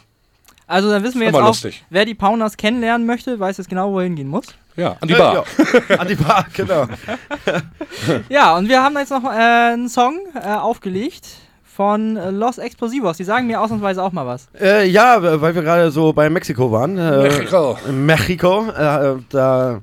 [0.66, 1.85] Also dann wissen wir jetzt auch, lustig.
[1.91, 4.47] wer die Pounders kennenlernen möchte, weiß jetzt genau, wo er hingehen muss.
[4.77, 5.45] Ja, an die Bar.
[5.89, 6.87] Ja, an die Bar, genau.
[8.29, 11.27] Ja, und wir haben jetzt noch äh, einen Song äh, aufgelegt
[11.62, 13.16] von äh, Los Explosivos.
[13.18, 14.49] Die sagen mir ausnahmsweise auch mal was.
[14.59, 16.97] Äh, ja, weil wir gerade so bei Mexiko waren.
[16.97, 17.79] Äh, Mexiko.
[17.87, 18.68] in Mexiko.
[18.70, 19.81] Äh, da,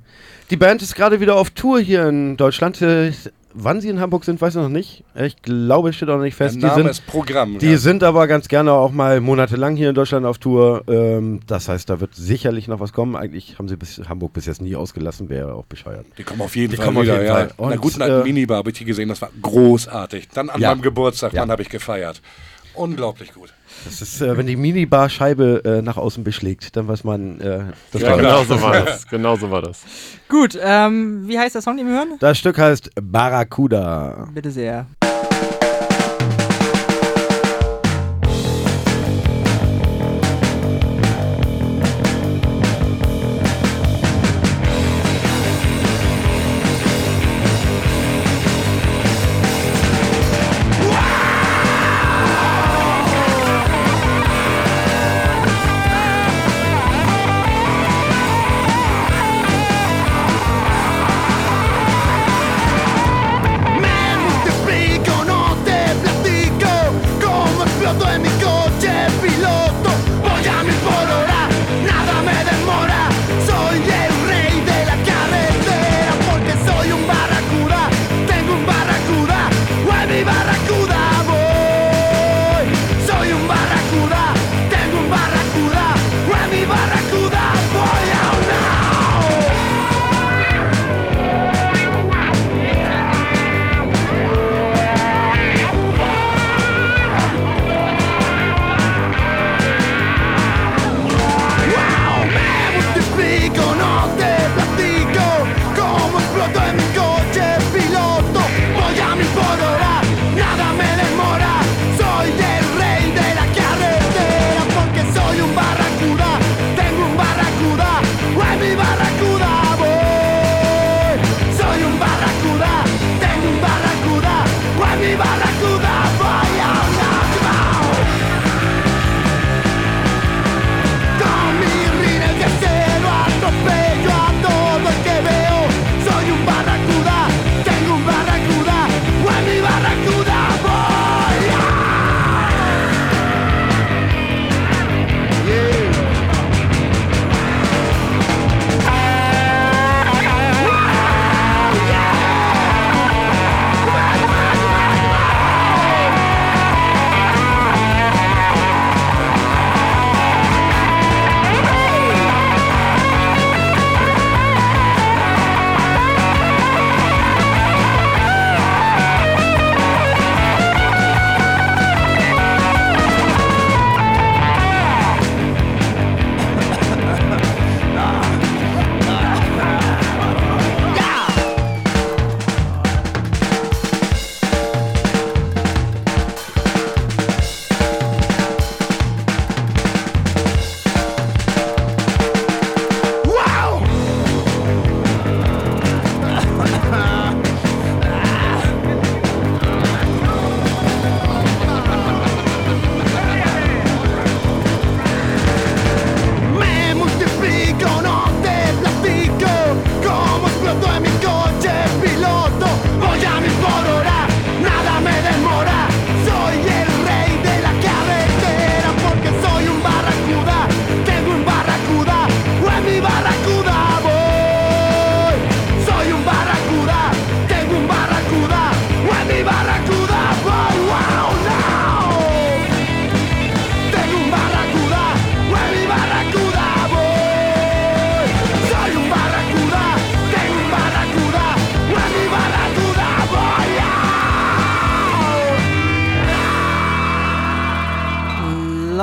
[0.50, 2.82] die Band ist gerade wieder auf Tour hier in Deutschland.
[3.54, 5.04] Wann sie in Hamburg sind, weiß ich noch nicht.
[5.16, 6.58] Ich glaube, es steht auch noch nicht Der fest.
[6.58, 7.58] Die Name sind, ist Programm.
[7.58, 7.78] die ja.
[7.78, 10.84] sind aber ganz gerne auch mal monatelang hier in Deutschland auf Tour.
[10.88, 13.16] Ähm, das heißt, da wird sicherlich noch was kommen.
[13.16, 16.06] Eigentlich haben sie bis Hamburg bis jetzt nie ausgelassen, wäre auch bescheuert.
[16.20, 17.34] Die kommen auf jeden Die Fall kommen auf wieder, jeden ja.
[17.34, 17.44] Fall.
[17.46, 20.28] In der Und, guten alten äh, Minibar habe ich die gesehen, das war großartig.
[20.34, 20.70] Dann an Ja.
[20.70, 21.42] meinem Geburtstag, Ja.
[21.42, 22.22] dann habe ich gefeiert.
[22.80, 23.54] Unglaublich gut.
[23.84, 27.60] Das ist, äh, wenn die Minibar-Scheibe äh, nach außen beschlägt, dann weiß man, äh,
[27.92, 28.18] das Ja, war.
[28.18, 29.08] Genau so war das.
[29.10, 29.82] Genau so war das.
[30.30, 32.16] Gut, ähm, wie heißt der Song, den wir hören?
[32.22, 34.30] Das Stück heißt Barracuda.
[34.34, 34.86] Bitte sehr.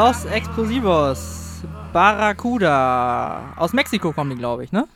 [0.06, 1.64] Los Explosivos.
[1.92, 3.54] Barracuda.
[3.56, 4.86] Aus Mexiko kommen die, glaube ich, ne?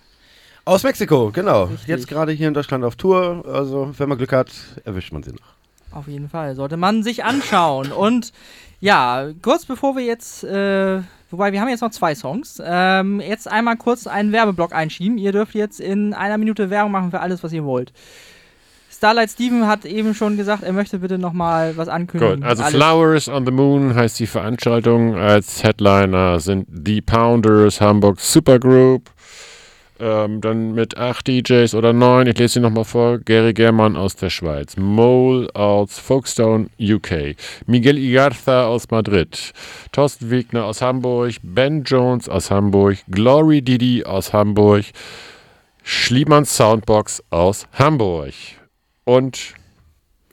[0.64, 1.64] Aus Mexiko, genau.
[1.64, 1.88] Richtig.
[1.88, 3.44] Jetzt gerade hier in Deutschland auf Tour.
[3.52, 4.52] Also, wenn man Glück hat,
[4.84, 5.98] erwischt man sie noch.
[5.98, 6.54] Auf jeden Fall.
[6.54, 7.90] Sollte man sich anschauen.
[7.90, 8.32] Und
[8.78, 11.00] ja, kurz bevor wir jetzt, äh,
[11.32, 15.18] wobei wir haben jetzt noch zwei Songs, ähm, jetzt einmal kurz einen Werbeblock einschieben.
[15.18, 17.92] Ihr dürft jetzt in einer Minute Werbung machen für alles, was ihr wollt.
[19.01, 22.40] Starlight Steven hat eben schon gesagt, er möchte bitte nochmal was ankündigen.
[22.40, 25.14] Gut, also Alles- Flowers on the Moon heißt die Veranstaltung.
[25.16, 29.09] Als Headliner sind The Pounders, Hamburg Supergroup.
[29.98, 33.20] Ähm, dann mit acht DJs oder neun, ich lese sie nochmal vor.
[33.20, 37.36] Gary Germann aus der Schweiz, Mole aus Folkestone, UK,
[37.66, 39.53] Miguel Igarza aus Madrid,
[39.92, 44.84] Thorsten Wegner aus Hamburg, Ben Jones aus Hamburg, Glory Didi aus Hamburg,
[45.82, 48.34] Schliemann Soundbox aus Hamburg.
[49.05, 49.55] Und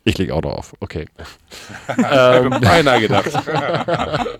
[0.03, 1.05] ich lege auch drauf, okay.
[1.97, 3.32] ähm, Beinahe gedacht.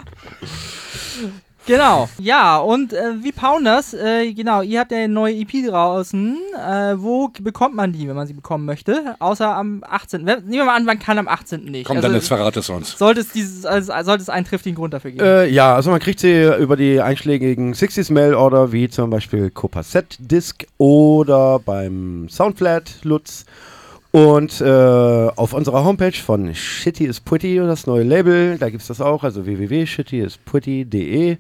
[1.66, 6.38] Genau, ja, und äh, wie Pounders, äh, genau, ihr habt ja eine neue EP draußen.
[6.66, 9.16] Äh, wo bekommt man die, wenn man sie bekommen möchte?
[9.20, 10.26] Außer am 18.
[10.26, 11.66] Wer- Nehmen wir mal an, man kann am 18.
[11.66, 11.86] nicht.
[11.88, 12.98] Komm, Also, dann jetzt verrat es uns.
[12.98, 15.26] sollte es, dieses, also, sollte es einen triftigen Grund dafür geben.
[15.26, 19.50] Äh, ja, also man kriegt sie über die einschlägigen 60s Mail Order, wie zum Beispiel
[19.50, 23.46] Copaset Disc oder beim Soundflat Lutz.
[24.12, 28.88] Und äh, auf unserer Homepage von Shitty is Pretty, das neue Label, da gibt es
[28.88, 31.38] das auch, also www.shittyispretty.de.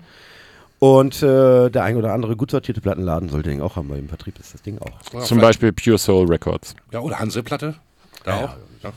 [0.79, 4.09] Und äh, der ein oder andere gut sortierte Plattenladen sollte den auch haben, weil im
[4.09, 5.13] Vertrieb ist das Ding auch.
[5.13, 6.75] Ja, Zum Beispiel Pure Soul Records.
[6.91, 7.75] Ja, oder Hanseplatte.
[8.23, 8.55] Da auch.
[8.83, 8.93] Ja.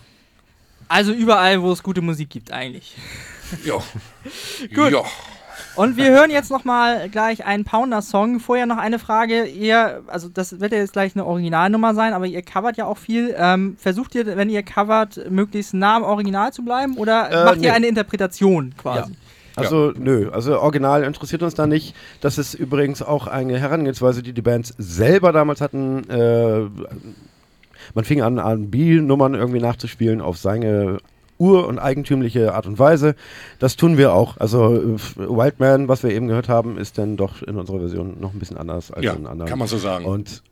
[0.88, 2.96] Also überall, wo es gute Musik gibt, eigentlich.
[3.64, 3.76] Ja.
[4.74, 4.92] Gut.
[4.92, 5.04] Ja.
[5.81, 8.39] Und wir hören jetzt nochmal gleich einen Pounder-Song.
[8.39, 9.45] Vorher noch eine Frage.
[9.47, 12.99] Ihr, also das wird ja jetzt gleich eine Originalnummer sein, aber ihr covert ja auch
[12.99, 13.35] viel.
[13.39, 17.61] Ähm, versucht ihr, wenn ihr covert, möglichst nah am Original zu bleiben oder Äh, macht
[17.61, 17.66] nee.
[17.68, 19.12] ihr eine Interpretation quasi?
[19.57, 21.95] Also nö, also Original interessiert uns da nicht.
[22.20, 26.09] Das ist übrigens auch eine Herangehensweise, die die Bands selber damals hatten.
[26.11, 26.61] Äh,
[27.95, 30.99] man fing an, R&B-Nummern irgendwie nachzuspielen auf seine
[31.41, 33.16] ur- und eigentümliche Art und Weise.
[33.59, 34.36] Das tun wir auch.
[34.36, 38.32] Also äh, Wildman, was wir eben gehört haben, ist dann doch in unserer Version noch
[38.32, 39.49] ein bisschen anders als ja, in anderen.
[39.49, 40.05] kann man so sagen.
[40.05, 40.43] Und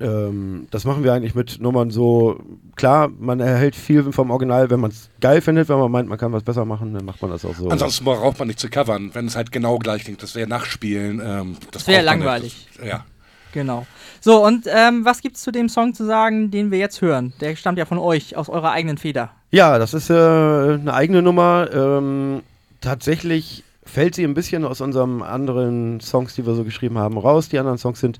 [0.00, 2.38] ähm, das machen wir eigentlich mit Nummern so.
[2.76, 6.18] Klar, man erhält viel vom Original, wenn man es geil findet, wenn man meint, man
[6.18, 7.68] kann was besser machen, dann macht man das auch so.
[7.68, 10.22] Ansonsten braucht man nicht zu covern, wenn es halt genau gleich klingt.
[10.22, 11.20] Das wäre Nachspielen.
[11.24, 12.68] Ähm, das wär braucht man langweilig.
[12.76, 13.04] Das, ja.
[13.52, 13.86] Genau.
[14.20, 17.32] So, und ähm, was gibt's zu dem Song zu sagen, den wir jetzt hören?
[17.40, 19.30] Der stammt ja von euch, aus eurer eigenen Feder.
[19.50, 21.68] Ja, das ist äh, eine eigene Nummer.
[21.72, 22.42] Ähm,
[22.80, 27.48] tatsächlich fällt sie ein bisschen aus unseren anderen Songs, die wir so geschrieben haben, raus.
[27.48, 28.18] Die anderen Songs sind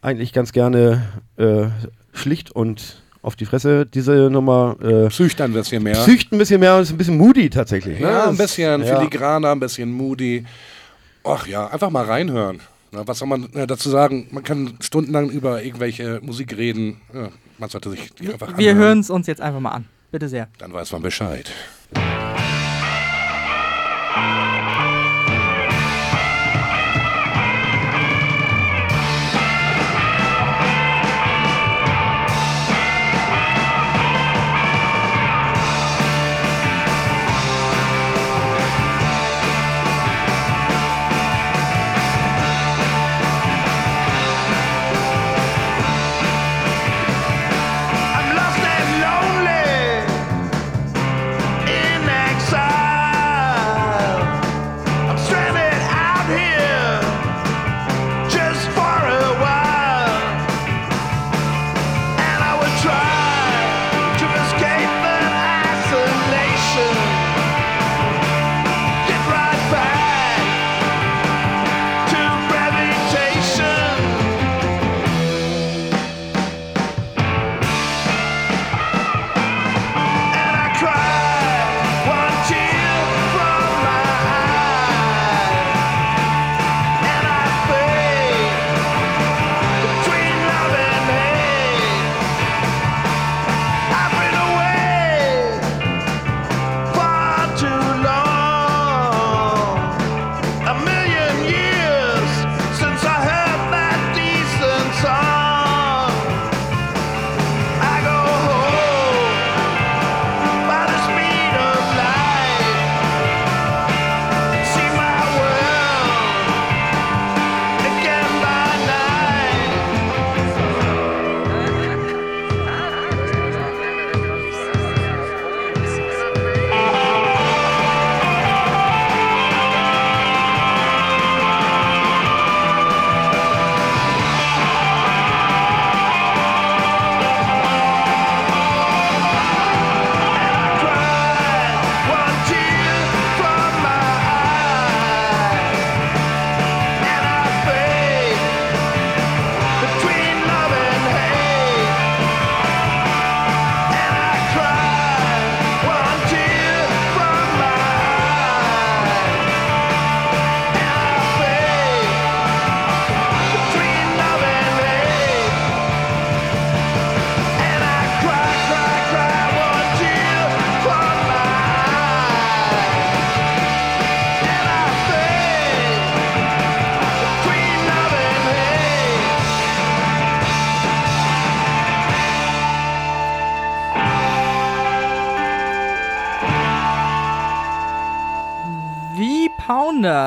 [0.00, 1.02] eigentlich ganz gerne
[1.36, 1.66] äh,
[2.12, 3.86] schlicht und auf die Fresse.
[3.86, 5.94] Diese Nummer äh, Psycht ein bisschen mehr.
[5.94, 8.00] psycht ein bisschen mehr und ist ein bisschen moody tatsächlich.
[8.00, 8.06] ne?
[8.08, 8.96] ja, ein bisschen ja.
[8.98, 10.44] filigraner, ein bisschen moody.
[11.24, 12.60] Ach ja, einfach mal reinhören.
[12.90, 14.26] Na, was soll man äh, dazu sagen?
[14.32, 17.00] Man kann stundenlang über irgendwelche Musik reden.
[17.14, 18.78] Ja, man sollte sich die einfach Wir anhören.
[18.88, 19.84] hören es uns jetzt einfach mal an.
[20.12, 20.48] Bitte sehr.
[20.58, 21.50] Dann weiß man Bescheid.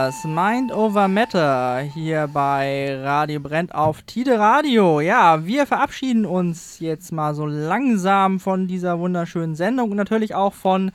[0.05, 5.01] Pounders, Mind Over Matter, hier bei Radio Brennt auf Tide Radio.
[5.01, 10.53] Ja, wir verabschieden uns jetzt mal so langsam von dieser wunderschönen Sendung und natürlich auch
[10.53, 10.91] von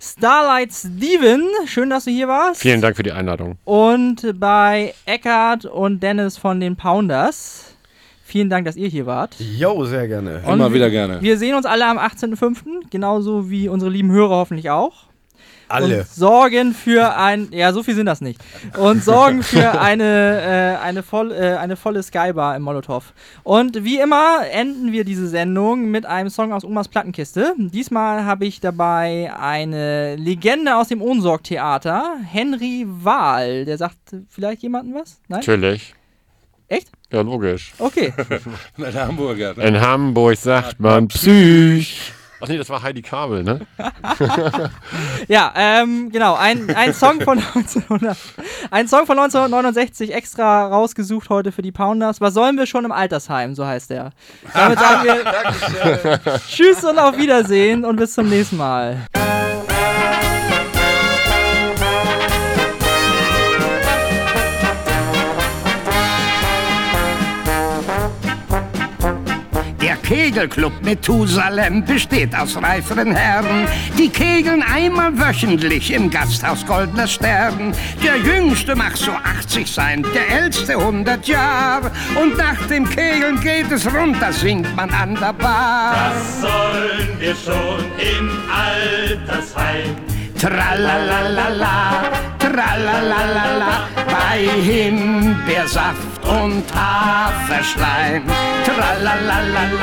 [0.00, 1.42] Starlight Steven.
[1.66, 2.60] Schön, dass du hier warst.
[2.60, 3.56] Vielen Dank für die Einladung.
[3.64, 7.74] Und bei Eckhard und Dennis von den Pounders.
[8.22, 9.34] Vielen Dank, dass ihr hier wart.
[9.40, 10.42] Jo, sehr gerne.
[10.46, 11.20] Und Immer wieder gerne.
[11.20, 15.06] Wir sehen uns alle am 18.05., genauso wie unsere lieben Hörer hoffentlich auch.
[15.68, 15.98] Alle.
[15.98, 18.40] Und sorgen für ein, ja, so viel sind das nicht.
[18.78, 23.12] Und sorgen für eine, äh, eine, voll, äh, eine volle Skybar im Molotow.
[23.42, 27.54] Und wie immer enden wir diese Sendung mit einem Song aus Omas Plattenkiste.
[27.56, 33.64] Diesmal habe ich dabei eine Legende aus dem Ohnsorg-Theater, Henry Wahl.
[33.64, 33.98] Der sagt
[34.28, 35.20] vielleicht jemandem was?
[35.28, 35.40] Nein?
[35.40, 35.94] Natürlich.
[36.68, 36.90] Echt?
[37.12, 37.72] Ja, logisch.
[37.78, 38.12] Okay.
[38.78, 39.54] Der Hamburger.
[39.54, 39.64] Ne?
[39.64, 42.12] In Hamburg sagt man Psych.
[42.44, 43.60] Ach nee, das war Heidi Kabel, ne?
[45.28, 48.16] Ja, ähm, genau, ein, ein, Song von 1900,
[48.70, 52.20] ein Song von 1969 extra rausgesucht heute für die Pounders.
[52.20, 54.10] Was sollen wir schon im Altersheim, so heißt der.
[54.52, 59.06] Damit sagen wir Tschüss und auf Wiedersehen und bis zum nächsten Mal.
[69.84, 73.68] Der Kegelclub Methusalem besteht aus reiferen Herren.
[73.98, 77.74] Die kegeln einmal wöchentlich im Gasthaus Goldener Stern.
[78.02, 81.90] Der Jüngste mag so 80 sein, der Älteste 100 Jahre.
[82.14, 86.14] Und nach dem Kegeln geht es runter, singt man an der Bar.
[86.14, 89.96] Was sollen wir schon im Altersheim?
[90.40, 93.88] Tralalala, tralalala,
[94.34, 98.24] bei Himbeersaft und Haferschleim.
[98.64, 99.74] Tralalalalala.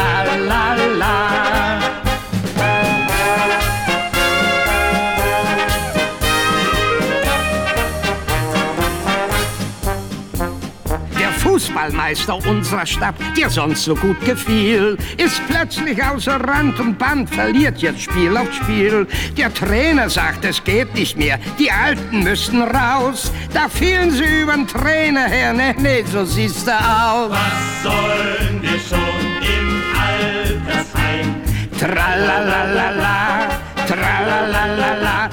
[11.71, 17.77] Fußballmeister unserer Stadt, der sonst so gut gefiel, ist plötzlich außer Rand und Band, verliert
[17.79, 19.07] jetzt Spiel auf Spiel.
[19.37, 23.31] Der Trainer sagt, es geht nicht mehr, die Alten müssen raus.
[23.53, 27.31] Da fielen sie übern Trainer her, ne, ne, so siehst du aus.
[27.31, 28.99] Was sollen wir schon
[29.41, 31.35] im Altersheim?
[31.79, 33.49] Tralalala,
[33.87, 35.30] tralalala, bei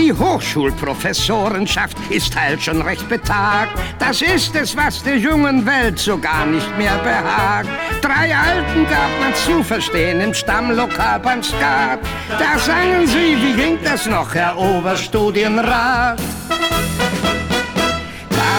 [0.09, 3.77] Die Hochschulprofessorenschaft ist halt schon recht betagt.
[3.99, 7.69] Das ist es, was der jungen Welt so gar nicht mehr behagt.
[8.01, 11.99] Drei Alten gab man zu verstehen im Stammlokal beim Skat.
[12.27, 16.19] Da sangen sie, wie ging das noch, Herr Oberstudienrat?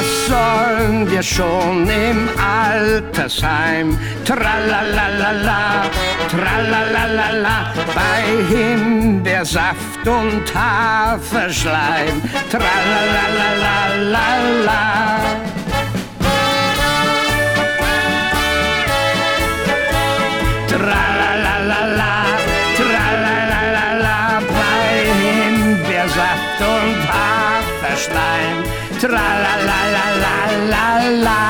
[0.01, 3.99] Was sollen wir schon im Altersheim?
[4.25, 5.91] Tralalala,
[6.31, 12.23] tralalala, bei Himbeersaft und Haferschleim.
[12.51, 13.11] Tralalalala.
[20.67, 22.25] Tralalala,
[22.79, 28.61] tralalala, bei Himbeersaft und Haferschleim.
[31.11, 31.50] Tralalalala.